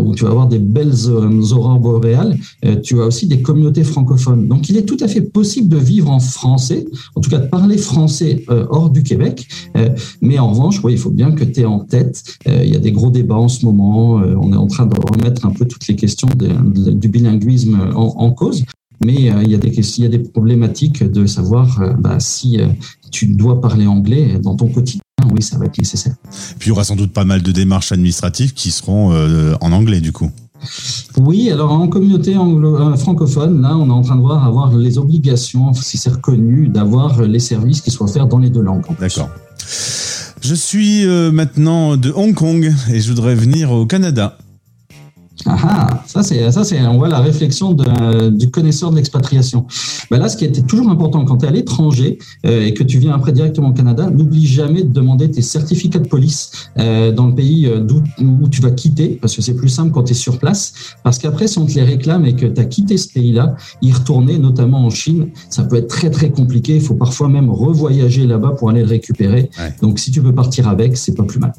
où 0.00 0.14
tu 0.14 0.24
vas 0.24 0.30
avoir 0.30 0.48
des 0.48 0.58
belles 0.58 1.08
aurores 1.52 1.78
boréales, 1.78 2.36
tu 2.82 3.00
as 3.00 3.06
aussi 3.06 3.26
des 3.26 3.42
communautés 3.42 3.84
francophones. 3.84 4.48
Donc, 4.48 4.68
il 4.68 4.76
est 4.76 4.84
tout 4.84 4.96
à 5.00 5.08
fait 5.08 5.20
possible 5.20 5.68
de 5.68 5.76
vivre 5.76 6.10
en 6.10 6.20
français, 6.20 6.86
en 7.14 7.20
tout 7.20 7.30
cas 7.30 7.38
de 7.38 7.46
parler 7.46 7.78
français 7.78 8.44
hors 8.48 8.90
du 8.90 9.02
Québec. 9.02 9.46
Mais 10.20 10.38
en 10.38 10.50
revanche, 10.50 10.82
oui, 10.82 10.92
il 10.92 10.98
faut 10.98 11.10
bien 11.10 11.32
que 11.32 11.44
tu 11.44 11.60
aies 11.60 11.66
en 11.66 11.80
tête, 11.80 12.22
il 12.46 12.70
y 12.70 12.76
a 12.76 12.80
des 12.80 12.92
gros 12.92 13.10
débats 13.10 13.36
en 13.36 13.48
ce 13.48 13.64
moment, 13.64 14.15
euh, 14.18 14.34
on 14.40 14.52
est 14.52 14.56
en 14.56 14.66
train 14.66 14.86
de 14.86 14.94
remettre 15.12 15.46
un 15.46 15.50
peu 15.50 15.64
toutes 15.66 15.86
les 15.88 15.96
questions 15.96 16.28
de- 16.36 16.48
de- 16.48 16.90
du 16.92 17.08
bilinguisme 17.08 17.78
en, 17.94 18.14
en 18.18 18.30
cause. 18.32 18.64
Mais 19.04 19.30
euh, 19.30 19.42
il, 19.42 19.50
y 19.50 19.54
a 19.54 19.58
des, 19.58 19.70
questions- 19.70 20.02
il 20.02 20.10
y 20.10 20.14
a 20.14 20.18
des 20.18 20.24
problématiques 20.30 21.04
de 21.04 21.26
savoir 21.26 21.80
euh, 21.82 21.92
bah, 21.92 22.18
si 22.18 22.60
euh, 22.60 22.66
tu 23.10 23.26
dois 23.26 23.60
parler 23.60 23.86
anglais 23.86 24.38
dans 24.42 24.54
ton 24.56 24.68
quotidien. 24.68 25.00
Oui, 25.32 25.42
ça 25.42 25.58
va 25.58 25.66
être 25.66 25.78
nécessaire. 25.78 26.14
Puis 26.58 26.68
il 26.68 26.68
y 26.68 26.72
aura 26.72 26.84
sans 26.84 26.94
doute 26.96 27.12
pas 27.12 27.24
mal 27.24 27.42
de 27.42 27.50
démarches 27.52 27.90
administratives 27.92 28.52
qui 28.54 28.70
seront 28.70 29.10
en 29.60 29.72
anglais 29.72 30.00
du 30.00 30.12
coup. 30.12 30.30
Oui, 31.18 31.50
alors 31.50 31.72
en 31.72 31.88
communauté 31.88 32.36
anglo- 32.36 32.96
francophone, 32.96 33.60
là, 33.60 33.76
on 33.76 33.88
est 33.88 33.92
en 33.92 34.02
train 34.02 34.16
de 34.16 34.20
voir 34.20 34.44
avoir 34.46 34.74
les 34.76 34.98
obligations, 34.98 35.72
si 35.74 35.98
c'est 35.98 36.10
reconnu, 36.10 36.68
d'avoir 36.68 37.22
les 37.22 37.40
services 37.40 37.80
qui 37.80 37.90
soient 37.90 38.06
faits 38.06 38.26
dans 38.28 38.38
les 38.38 38.50
deux 38.50 38.62
langues. 38.62 38.84
D'accord. 39.00 39.28
Je 40.48 40.54
suis 40.54 41.04
euh, 41.04 41.32
maintenant 41.32 41.96
de 41.96 42.12
Hong 42.14 42.32
Kong 42.32 42.72
et 42.92 43.00
je 43.00 43.08
voudrais 43.08 43.34
venir 43.34 43.72
au 43.72 43.84
Canada. 43.84 44.38
Ah, 45.48 45.56
ah, 45.62 46.02
ça 46.06 46.22
c'est 46.22 46.50
ça 46.50 46.64
c'est 46.64 46.80
on 46.86 46.98
voit 46.98 47.08
la 47.08 47.20
réflexion 47.20 47.72
de- 47.72 48.30
du 48.30 48.50
connaisseur 48.50 48.90
de 48.90 48.96
l'expatriation. 48.96 49.66
Ben 50.10 50.18
là, 50.18 50.28
ce 50.28 50.36
qui 50.36 50.44
était 50.44 50.62
toujours 50.62 50.90
important 50.90 51.24
quand 51.24 51.38
tu 51.38 51.46
es 51.46 51.48
à 51.48 51.52
l'étranger 51.52 52.18
euh, 52.46 52.64
et 52.66 52.74
que 52.74 52.82
tu 52.82 52.98
viens 52.98 53.14
après 53.14 53.32
directement 53.32 53.68
au 53.68 53.72
Canada, 53.72 54.10
n'oublie 54.10 54.46
jamais 54.46 54.82
de 54.82 54.92
demander 54.92 55.30
tes 55.30 55.42
certificats 55.42 55.98
de 56.00 56.08
police 56.08 56.50
euh, 56.78 57.12
dans 57.12 57.26
le 57.28 57.34
pays 57.34 57.66
euh, 57.66 57.80
d'où 57.80 58.02
où 58.18 58.48
tu 58.48 58.60
vas 58.60 58.70
quitter, 58.70 59.18
parce 59.20 59.34
que 59.36 59.42
c'est 59.42 59.54
plus 59.54 59.68
simple 59.68 59.90
quand 59.92 60.04
tu 60.04 60.12
es 60.12 60.14
sur 60.14 60.38
place. 60.38 60.72
Parce 61.04 61.18
qu'après, 61.18 61.46
si 61.48 61.58
on 61.58 61.66
te 61.66 61.72
les 61.74 61.82
réclame 61.82 62.24
et 62.26 62.34
que 62.34 62.46
tu 62.46 62.60
as 62.60 62.64
quitté 62.64 62.96
ce 62.96 63.08
pays-là, 63.08 63.56
y 63.82 63.92
retourner, 63.92 64.38
notamment 64.38 64.84
en 64.84 64.90
Chine, 64.90 65.28
ça 65.50 65.62
peut 65.64 65.76
être 65.76 65.88
très 65.88 66.10
très 66.10 66.30
compliqué. 66.30 66.76
Il 66.76 66.80
faut 66.82 66.94
parfois 66.94 67.28
même 67.28 67.50
revoyager 67.50 68.26
là-bas 68.26 68.52
pour 68.58 68.70
aller 68.70 68.82
le 68.82 68.88
récupérer. 68.88 69.50
Donc 69.82 69.98
si 69.98 70.10
tu 70.10 70.20
peux 70.22 70.34
partir 70.34 70.68
avec, 70.68 70.96
c'est 70.96 71.14
pas 71.14 71.24
plus 71.24 71.38
mal. 71.38 71.52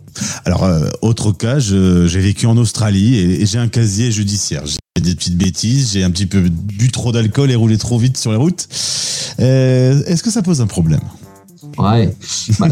Alors, 0.45 0.63
euh, 0.63 0.87
autre 1.01 1.31
cas, 1.31 1.59
j'ai 1.59 2.19
vécu 2.19 2.45
en 2.47 2.57
Australie 2.57 3.15
et, 3.15 3.41
et 3.41 3.45
j'ai 3.45 3.59
un 3.59 3.67
casier 3.77 4.11
judiciaire. 4.11 4.63
J'ai 4.65 5.03
des 5.03 5.13
petites 5.13 5.37
bêtises, 5.37 5.91
j'ai 5.93 6.03
un 6.03 6.09
petit 6.09 6.25
peu 6.25 6.49
bu 6.49 6.89
trop 6.89 7.11
d'alcool 7.11 7.51
et 7.51 7.55
roulé 7.55 7.77
trop 7.77 7.99
vite 7.99 8.17
sur 8.17 8.31
les 8.31 8.37
routes. 8.37 8.67
Euh, 9.39 10.03
Est-ce 10.05 10.23
que 10.23 10.31
ça 10.31 10.41
pose 10.41 10.61
un 10.61 10.67
problème? 10.67 11.01
Ouais, 11.77 12.11
bah 12.57 12.69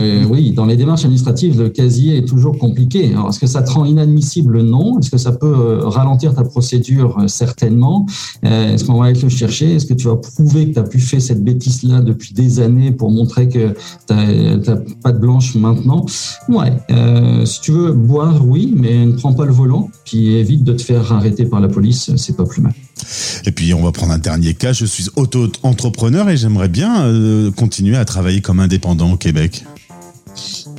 euh, 0.00 0.24
oui, 0.28 0.52
dans 0.52 0.66
les 0.66 0.76
démarches 0.76 1.04
administratives, 1.04 1.60
le 1.60 1.68
casier 1.68 2.18
est 2.18 2.24
toujours 2.28 2.56
compliqué. 2.58 3.12
Alors, 3.12 3.28
est-ce 3.28 3.38
que 3.38 3.46
ça 3.46 3.62
te 3.62 3.70
rend 3.70 3.84
inadmissible? 3.84 4.62
Non. 4.62 4.98
Est-ce 4.98 5.10
que 5.10 5.18
ça 5.18 5.32
peut 5.32 5.46
euh, 5.54 5.88
ralentir 5.88 6.34
ta 6.34 6.42
procédure 6.44 7.18
Euh, 7.18 7.28
Certainement? 7.28 8.06
Euh, 8.44 8.74
est-ce 8.74 8.84
qu'on 8.84 8.98
va 9.00 9.06
aller 9.06 9.20
le 9.20 9.28
chercher? 9.28 9.74
Est-ce 9.74 9.86
que 9.86 9.94
tu 9.94 10.08
vas 10.08 10.16
prouver 10.16 10.68
que 10.68 10.74
tu 10.74 10.78
as 10.78 10.84
pu 10.84 11.00
faire 11.00 11.20
cette 11.22 11.42
bêtise-là 11.44 12.00
depuis 12.00 12.34
des 12.34 12.60
années 12.60 12.90
pour 12.92 13.10
montrer 13.10 13.48
que 13.48 13.74
tu 14.08 14.14
n'as 14.14 14.76
pas 15.02 15.12
de 15.12 15.18
blanche 15.18 15.54
maintenant? 15.54 16.04
Ouais. 16.48 16.72
Euh, 16.90 17.44
si 17.44 17.60
tu 17.60 17.72
veux 17.72 17.92
boire, 17.92 18.46
oui, 18.46 18.72
mais 18.76 19.06
ne 19.06 19.12
prends 19.12 19.32
pas 19.32 19.44
le 19.44 19.52
volant, 19.52 19.90
puis 20.04 20.34
évite 20.34 20.64
de 20.64 20.72
te 20.72 20.82
faire 20.82 21.12
arrêter 21.12 21.44
par 21.44 21.60
la 21.60 21.68
police, 21.68 22.10
c'est 22.16 22.36
pas 22.36 22.44
plus 22.44 22.62
mal. 22.62 22.74
Et 23.46 23.52
puis, 23.52 23.72
on 23.74 23.82
va 23.82 23.92
prendre 23.92 24.12
un 24.12 24.18
dernier 24.18 24.54
cas. 24.54 24.72
Je 24.72 24.84
suis 24.84 25.06
auto-entrepreneur 25.16 26.28
et 26.28 26.36
j'aimerais 26.36 26.68
bien 26.68 27.10
continuer 27.56 27.96
à 27.96 28.04
travailler 28.04 28.40
comme 28.40 28.60
indépendant 28.60 29.12
au 29.12 29.16
Québec. 29.16 29.64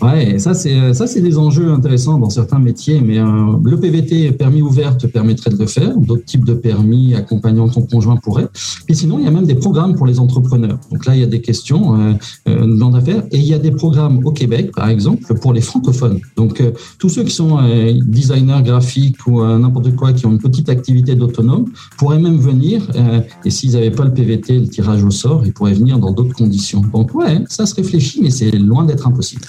Ouais, 0.02 0.40
ça 0.40 0.54
c'est 0.54 0.94
ça 0.94 1.08
c'est 1.08 1.22
des 1.22 1.38
enjeux 1.38 1.72
intéressants 1.72 2.18
dans 2.18 2.30
certains 2.30 2.60
métiers, 2.60 3.02
mais 3.02 3.20
euh, 3.20 3.26
le 3.64 3.80
PVT 3.80 4.32
permis 4.32 4.62
ouvert 4.62 4.98
te 4.98 5.08
permettrait 5.08 5.52
de 5.52 5.58
le 5.58 5.66
faire. 5.66 5.98
D'autres 5.98 6.26
types 6.26 6.46
de 6.46 6.54
permis 6.54 7.16
accompagnant 7.16 7.68
ton 7.68 7.82
conjoint 7.82 8.16
pourraient. 8.16 8.48
Puis 8.86 8.96
sinon, 8.96 9.20
il 9.20 9.26
y 9.26 9.28
a 9.28 9.32
même 9.32 9.46
des 9.46 9.56
programmes 9.56 9.96
pour 9.96 10.06
les 10.06 10.20
entrepreneurs. 10.20 10.80
Donc 10.92 11.06
là, 11.06 11.16
il 11.16 11.22
y 11.22 11.24
a 11.24 11.28
des 11.28 11.42
questions 11.42 12.00
euh, 12.00 12.14
euh, 12.48 12.78
dans 12.78 12.92
et 13.32 13.38
il 13.38 13.44
y 13.46 13.54
a 13.54 13.60
des 13.60 13.72
programmes 13.72 14.26
au 14.26 14.32
Québec, 14.32 14.72
par 14.76 14.90
exemple, 14.90 15.34
pour 15.36 15.54
les 15.54 15.62
francophones. 15.62 16.20
Donc 16.36 16.62
euh, 16.62 16.72
tous 17.00 17.10
ceux 17.10 17.24
qui 17.24 17.34
sont 17.34 17.58
euh, 17.58 17.94
designers 18.06 18.62
graphiques 18.64 19.26
ou 19.28 19.42
euh, 19.42 19.58
n'importe 19.58 19.96
quoi, 19.96 20.14
qui 20.14 20.26
ont 20.26 20.32
une 20.32 20.40
petite 20.40 20.70
activité 20.70 21.16
d'autonome, 21.16 21.66
pourraient 21.98 22.20
même 22.20 22.38
venir. 22.38 22.88
euh, 22.96 23.22
et 23.46 23.50
s'ils 23.50 23.74
n'avaient 23.74 23.92
pas 23.92 24.04
le 24.04 24.14
PVT, 24.14 24.60
le 24.60 24.68
tirage 24.68 25.04
au 25.04 25.12
sort, 25.12 25.44
ils 25.46 25.54
pourraient 25.54 25.74
venir 25.74 26.00
dans 26.00 26.12
d'autres 26.12 26.36
conditions. 26.36 26.82
Donc 26.94 27.16
ouais, 27.16 27.44
ça 27.48 27.66
se 27.66 27.76
réfléchit, 27.76 28.20
mais 28.22 28.30
c'est 28.30 28.52
loin 28.52 28.84
d'être 28.86 29.08
impossible. 29.08 29.42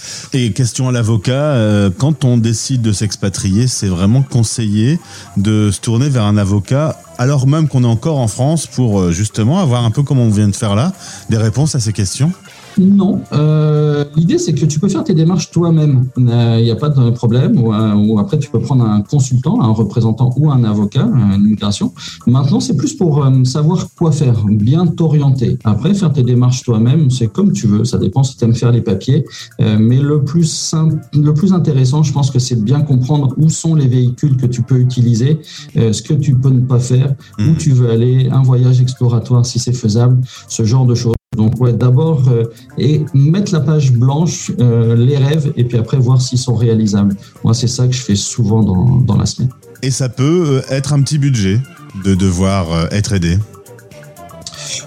Question 0.50 0.88
à 0.88 0.92
l'avocat, 0.92 1.32
euh, 1.32 1.90
quand 1.96 2.24
on 2.24 2.36
décide 2.36 2.82
de 2.82 2.92
s'expatrier, 2.92 3.66
c'est 3.68 3.86
vraiment 3.86 4.22
conseillé 4.22 4.98
de 5.36 5.70
se 5.70 5.80
tourner 5.80 6.08
vers 6.08 6.24
un 6.24 6.36
avocat 6.36 6.98
alors 7.18 7.46
même 7.46 7.68
qu'on 7.68 7.84
est 7.84 7.86
encore 7.86 8.18
en 8.18 8.26
France 8.26 8.66
pour 8.66 9.00
euh, 9.00 9.12
justement 9.12 9.60
avoir 9.60 9.84
un 9.84 9.90
peu 9.90 10.02
comme 10.02 10.18
on 10.18 10.28
vient 10.28 10.48
de 10.48 10.56
faire 10.56 10.74
là, 10.74 10.92
des 11.30 11.36
réponses 11.36 11.74
à 11.74 11.80
ces 11.80 11.92
questions? 11.92 12.32
Non. 12.78 13.20
Euh, 13.32 14.04
L'idée, 14.16 14.38
c'est 14.38 14.52
que 14.52 14.66
tu 14.66 14.78
peux 14.78 14.88
faire 14.88 15.04
tes 15.04 15.14
démarches 15.14 15.50
toi-même. 15.50 16.06
Il 16.16 16.24
n'y 16.24 16.70
a 16.70 16.76
pas 16.76 16.88
de 16.88 17.10
problème. 17.10 17.58
Ou, 17.60 17.72
euh, 17.72 17.94
ou 17.94 18.18
après, 18.18 18.38
tu 18.38 18.50
peux 18.50 18.60
prendre 18.60 18.84
un 18.84 19.00
consultant, 19.02 19.60
un 19.60 19.72
représentant 19.72 20.32
ou 20.36 20.50
un 20.50 20.64
avocat, 20.64 21.06
euh, 21.06 21.36
une 21.36 21.46
immigration. 21.46 21.92
Maintenant, 22.26 22.60
c'est 22.60 22.76
plus 22.76 22.94
pour 22.94 23.24
euh, 23.24 23.44
savoir 23.44 23.88
quoi 23.96 24.12
faire, 24.12 24.44
bien 24.46 24.86
t'orienter. 24.86 25.58
Après, 25.64 25.94
faire 25.94 26.12
tes 26.12 26.22
démarches 26.22 26.62
toi-même, 26.62 27.10
c'est 27.10 27.28
comme 27.28 27.52
tu 27.52 27.66
veux. 27.66 27.84
Ça 27.84 27.98
dépend 27.98 28.22
si 28.22 28.36
tu 28.36 28.44
aimes 28.44 28.54
faire 28.54 28.72
les 28.72 28.82
papiers. 28.82 29.24
Euh, 29.60 29.76
mais 29.78 29.98
le 29.98 30.24
plus, 30.24 30.50
simple, 30.50 30.96
le 31.14 31.34
plus 31.34 31.52
intéressant, 31.52 32.02
je 32.02 32.12
pense 32.12 32.30
que 32.30 32.38
c'est 32.38 32.56
de 32.56 32.62
bien 32.62 32.80
comprendre 32.80 33.34
où 33.36 33.48
sont 33.48 33.74
les 33.74 33.88
véhicules 33.88 34.36
que 34.36 34.46
tu 34.46 34.62
peux 34.62 34.78
utiliser, 34.78 35.40
euh, 35.76 35.92
ce 35.92 36.02
que 36.02 36.14
tu 36.14 36.34
peux 36.34 36.50
ne 36.50 36.60
pas 36.60 36.78
faire, 36.78 37.14
où 37.38 37.54
tu 37.58 37.70
veux 37.72 37.90
aller, 37.90 38.28
un 38.30 38.42
voyage 38.42 38.80
exploratoire 38.80 39.44
si 39.46 39.58
c'est 39.58 39.72
faisable, 39.72 40.20
ce 40.48 40.64
genre 40.64 40.86
de 40.86 40.94
choses. 40.94 41.14
Donc 41.36 41.60
ouais, 41.60 41.72
d'abord 41.72 42.28
euh, 42.28 42.44
et 42.78 43.04
mettre 43.14 43.52
la 43.52 43.60
page 43.60 43.92
blanche, 43.92 44.52
euh, 44.60 44.94
les 44.94 45.16
rêves, 45.16 45.52
et 45.56 45.64
puis 45.64 45.78
après 45.78 45.96
voir 45.96 46.20
s'ils 46.20 46.38
sont 46.38 46.54
réalisables. 46.54 47.16
Moi, 47.42 47.54
c'est 47.54 47.68
ça 47.68 47.86
que 47.86 47.94
je 47.94 48.02
fais 48.02 48.16
souvent 48.16 48.62
dans, 48.62 49.00
dans 49.00 49.16
la 49.16 49.26
semaine. 49.26 49.50
Et 49.82 49.90
ça 49.90 50.08
peut 50.08 50.44
euh, 50.46 50.60
être 50.74 50.92
un 50.92 51.02
petit 51.02 51.18
budget 51.18 51.60
de 52.04 52.14
devoir 52.14 52.92
être 52.92 53.12
aidé? 53.12 53.38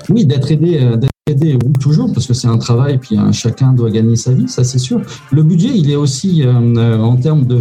Oui, 0.10 0.26
d'être 0.26 0.52
aidé, 0.52 0.80
d'être 0.98 1.10
aidé, 1.28 1.58
oui, 1.64 1.74
toujours, 1.80 2.14
parce 2.14 2.28
que 2.28 2.34
c'est 2.34 2.48
un 2.48 2.58
travail, 2.58 3.00
puis 3.00 3.18
hein, 3.18 3.32
chacun 3.32 3.74
doit 3.74 3.90
gagner 3.90 4.16
sa 4.16 4.32
vie, 4.32 4.48
ça 4.48 4.64
c'est 4.64 4.78
sûr. 4.78 5.02
Le 5.32 5.42
budget, 5.42 5.70
il 5.76 5.90
est 5.90 5.96
aussi 5.96 6.44
euh, 6.44 7.00
en 7.00 7.16
termes 7.16 7.46
de 7.46 7.60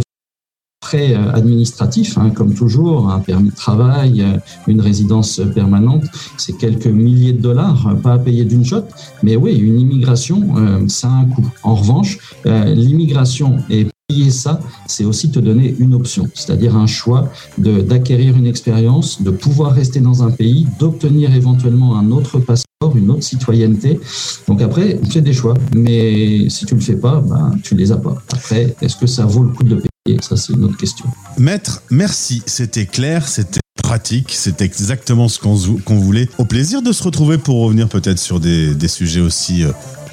frais 0.85 1.13
euh, 1.15 1.31
administratifs, 1.39 2.17
hein, 2.17 2.29
comme 2.37 2.53
toujours, 2.53 3.09
un 3.09 3.19
permis 3.19 3.49
de 3.49 3.55
travail, 3.55 4.21
euh, 4.21 4.37
une 4.67 4.81
résidence 4.81 5.41
permanente, 5.53 6.03
c'est 6.37 6.55
quelques 6.57 6.93
milliers 7.03 7.33
de 7.33 7.41
dollars, 7.41 7.87
euh, 7.87 7.95
pas 7.95 8.13
à 8.13 8.19
payer 8.19 8.45
d'une 8.45 8.63
shot, 8.63 8.85
mais 9.23 9.35
oui, 9.35 9.53
une 9.69 9.79
immigration, 9.79 10.39
euh, 10.57 10.87
ça 10.87 11.07
a 11.07 11.15
un 11.23 11.25
coût. 11.25 11.47
En 11.63 11.75
revanche, 11.81 12.11
euh, 12.45 12.65
l'immigration 12.85 13.49
est 13.69 13.87
payer 14.07 14.29
ça, 14.29 14.59
c'est 14.85 15.03
aussi 15.03 15.31
te 15.31 15.39
donner 15.39 15.75
une 15.79 15.95
option, 15.95 16.25
c'est-à-dire 16.35 16.75
un 16.75 16.85
choix 16.85 17.21
de- 17.57 17.81
d'acquérir 17.81 18.37
une 18.37 18.45
expérience, 18.45 19.23
de 19.27 19.31
pouvoir 19.31 19.71
rester 19.81 19.99
dans 19.99 20.21
un 20.21 20.29
pays, 20.29 20.67
d'obtenir 20.79 21.33
éventuellement 21.33 21.97
un 21.97 22.11
autre 22.11 22.37
passeport, 22.37 22.91
une 22.95 23.09
autre 23.09 23.23
citoyenneté. 23.23 23.99
Donc 24.47 24.61
après, 24.61 24.99
fais 25.09 25.21
des 25.21 25.33
choix, 25.33 25.55
mais 25.75 26.47
si 26.49 26.61
tu 26.67 26.75
le 26.75 26.81
fais 26.89 26.99
pas, 27.07 27.19
ben, 27.31 27.45
tu 27.63 27.73
les 27.73 27.91
as 27.91 27.97
pas. 27.97 28.15
Après, 28.31 28.75
est-ce 28.83 28.95
que 29.01 29.07
ça 29.07 29.25
vaut 29.25 29.41
le 29.41 29.49
coup 29.49 29.63
de 29.63 29.75
payer? 29.81 29.94
Ça, 30.21 30.37
c'est 30.37 30.53
une 30.53 30.63
autre 30.65 30.77
question. 30.77 31.05
Maître, 31.39 31.81
merci. 31.89 32.43
C'était 32.45 32.85
clair, 32.85 33.27
c'était 33.27 33.59
pratique, 33.81 34.31
c'était 34.35 34.63
exactement 34.65 35.27
ce 35.27 35.39
qu'on 35.39 35.95
voulait. 35.99 36.29
Au 36.37 36.45
plaisir 36.45 36.83
de 36.83 36.91
se 36.91 37.01
retrouver 37.01 37.39
pour 37.39 37.61
revenir 37.63 37.89
peut-être 37.89 38.19
sur 38.19 38.39
des, 38.39 38.75
des 38.75 38.87
sujets 38.87 39.19
aussi, 39.21 39.63
euh, 39.63 39.71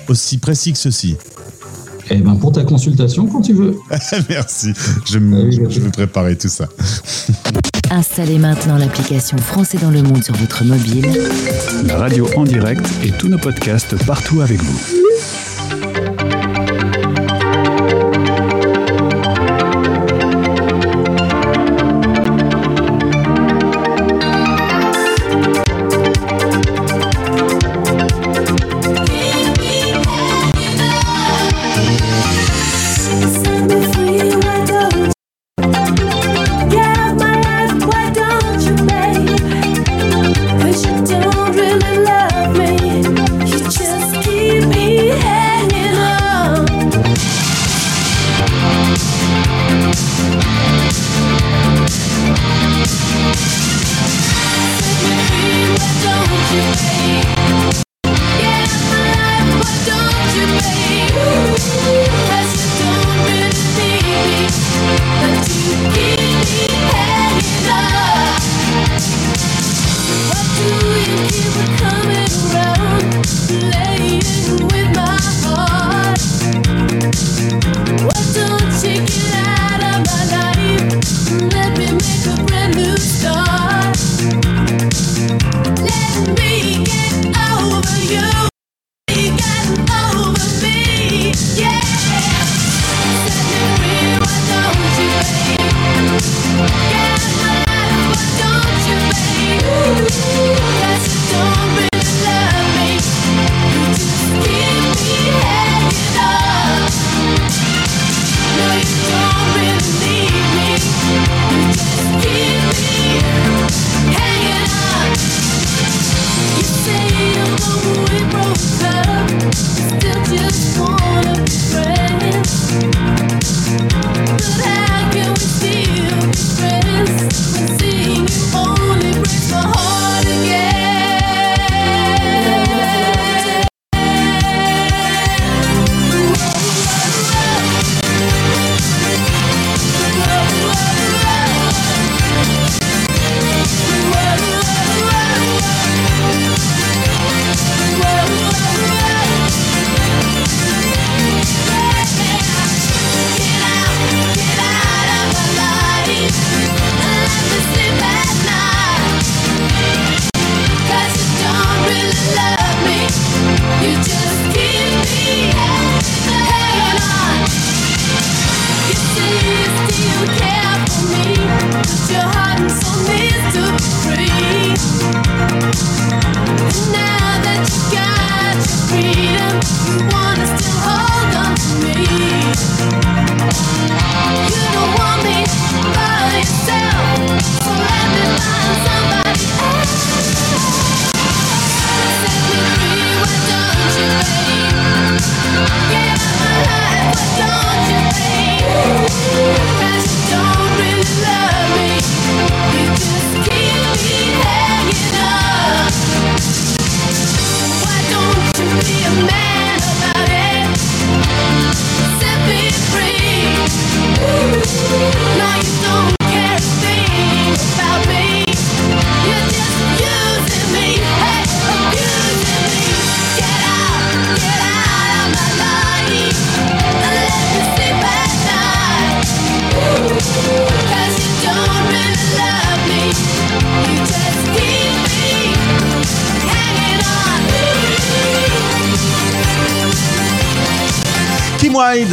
aussi 0.09 0.39
précis 0.39 0.73
que 0.73 0.79
ceci. 0.79 1.17
Eh 2.09 2.17
ben, 2.17 2.37
pour 2.37 2.53
ta 2.53 2.65
consultation, 2.65 3.27
quand 3.27 3.43
tu 3.43 3.53
veux. 3.53 3.77
merci. 4.31 4.73
Je, 5.05 5.19
me- 5.19 5.51
je 5.51 5.81
vais 5.81 5.91
préparer 5.91 6.37
tout 6.39 6.49
ça. 6.49 6.69
Installez 7.91 8.39
maintenant 8.39 8.79
l'application 8.79 9.37
Français 9.37 9.77
dans 9.77 9.91
le 9.91 10.03
monde 10.03 10.25
sur 10.25 10.35
votre 10.37 10.65
mobile. 10.65 11.07
La 11.87 11.99
radio 11.99 12.27
en 12.37 12.45
direct 12.45 12.85
et 13.05 13.11
tous 13.11 13.29
nos 13.29 13.39
podcasts 13.39 13.95
partout 14.07 14.41
avec 14.41 14.63
vous. 14.63 15.02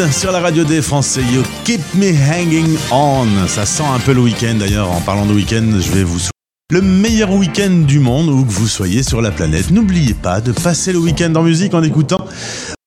Sur 0.08 0.32
la 0.32 0.40
radio 0.40 0.64
des 0.64 0.82
Français. 0.82 1.22
You 1.30 1.44
keep 1.66 1.82
me 1.94 2.14
hanging 2.14 2.78
on. 2.90 3.28
Ça 3.48 3.66
sent 3.66 3.84
un 3.84 4.00
peu 4.00 4.14
le 4.14 4.22
week-end 4.22 4.56
d'ailleurs. 4.58 4.90
En 4.90 5.02
parlant 5.02 5.26
de 5.26 5.34
week-end, 5.34 5.66
je 5.78 5.92
vais 5.92 6.04
vous 6.04 6.20
souhaiter 6.20 6.32
le 6.72 6.82
meilleur 6.82 7.34
week-end 7.34 7.70
du 7.86 8.00
monde 8.00 8.30
où 8.30 8.46
que 8.46 8.52
vous 8.52 8.68
soyez 8.68 9.04
sur 9.04 9.22
la 9.22 9.32
planète. 9.32 9.72
N'oubliez 9.72 10.14
pas 10.14 10.40
de 10.40 10.54
passer 10.54 10.94
le 10.94 11.00
week-end 11.00 11.34
en 11.36 11.44
musique 11.44 11.74
en 11.74 11.84
écoutant 11.84 12.26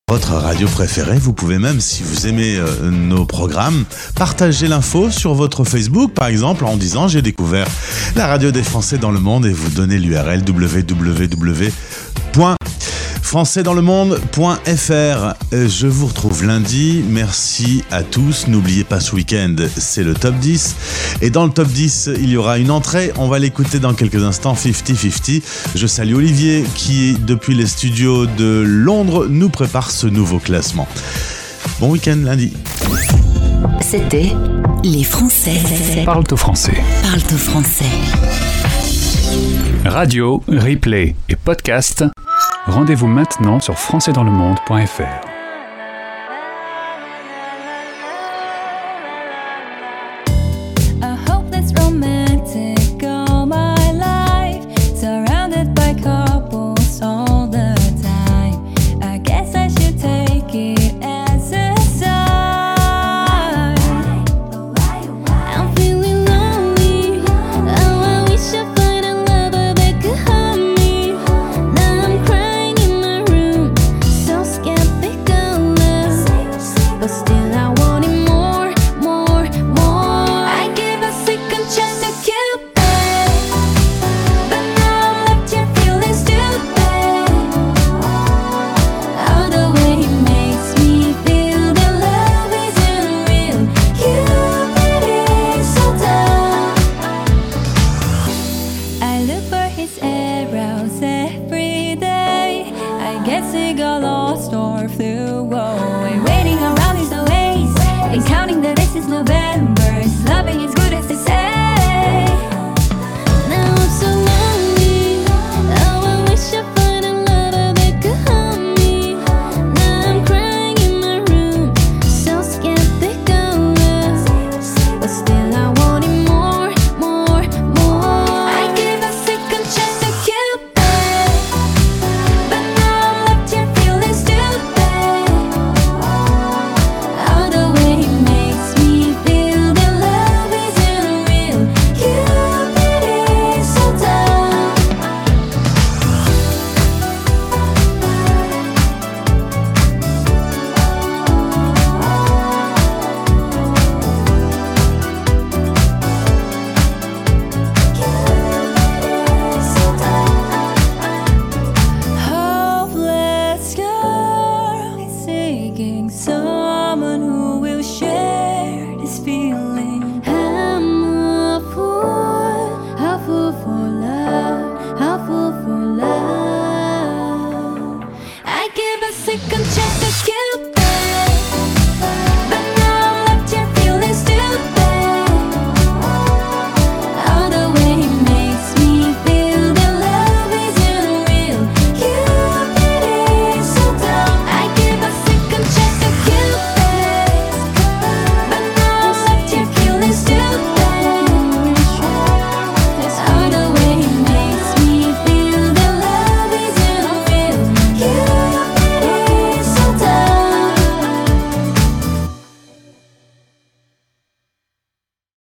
votre 0.08 0.32
radio 0.32 0.66
préférée. 0.68 1.18
Vous 1.18 1.34
pouvez 1.34 1.58
même, 1.58 1.82
si 1.82 2.02
vous 2.02 2.26
aimez 2.26 2.56
euh, 2.56 2.90
nos 2.90 3.26
programmes, 3.26 3.84
partager 4.14 4.66
l'info 4.66 5.10
sur 5.10 5.34
votre 5.34 5.64
Facebook, 5.64 6.14
par 6.14 6.28
exemple, 6.28 6.64
en 6.64 6.78
disant 6.78 7.08
j'ai 7.08 7.20
découvert 7.20 7.66
la 8.16 8.26
radio 8.26 8.50
des 8.50 8.62
Français 8.62 8.96
dans 8.96 9.10
le 9.10 9.20
monde 9.20 9.44
et 9.44 9.52
vous 9.52 9.70
donner 9.70 9.98
l'URL 9.98 10.42
www 10.48 11.72
françaisdanslemonde.fr. 13.22 15.34
Euh, 15.54 15.68
je 15.68 15.86
vous 15.86 16.06
retrouve 16.06 16.44
lundi. 16.44 17.02
Merci 17.08 17.84
à 17.90 18.02
tous. 18.02 18.46
N'oubliez 18.48 18.84
pas 18.84 19.00
ce 19.00 19.14
week-end, 19.14 19.54
c'est 19.76 20.02
le 20.02 20.14
top 20.14 20.34
10. 20.36 20.76
Et 21.22 21.30
dans 21.30 21.44
le 21.44 21.50
top 21.50 21.68
10, 21.68 22.10
il 22.18 22.30
y 22.30 22.36
aura 22.36 22.58
une 22.58 22.70
entrée. 22.70 23.12
On 23.16 23.28
va 23.28 23.38
l'écouter 23.38 23.78
dans 23.78 23.94
quelques 23.94 24.22
instants, 24.22 24.54
50-50. 24.54 25.42
Je 25.74 25.86
salue 25.86 26.14
Olivier 26.14 26.64
qui, 26.74 27.14
depuis 27.14 27.54
les 27.54 27.66
studios 27.66 28.26
de 28.26 28.62
Londres, 28.66 29.26
nous 29.28 29.48
prépare 29.48 29.90
ce 29.90 30.06
nouveau 30.06 30.38
classement. 30.38 30.88
Bon 31.80 31.90
week-end 31.90 32.18
lundi. 32.22 32.52
C'était 33.80 34.32
Les 34.84 35.04
Français. 35.04 35.60
Parle 36.04 36.24
au 36.30 36.36
français. 36.36 36.74
Parle-toi 37.02 37.38
français. 37.38 37.84
Radio, 39.84 40.42
replay 40.48 41.14
et 41.28 41.36
podcast 41.36 42.04
Rendez-vous 42.66 43.08
maintenant 43.08 43.58
sur 43.58 43.76
françaisdanslemonde.fr. 43.76 45.31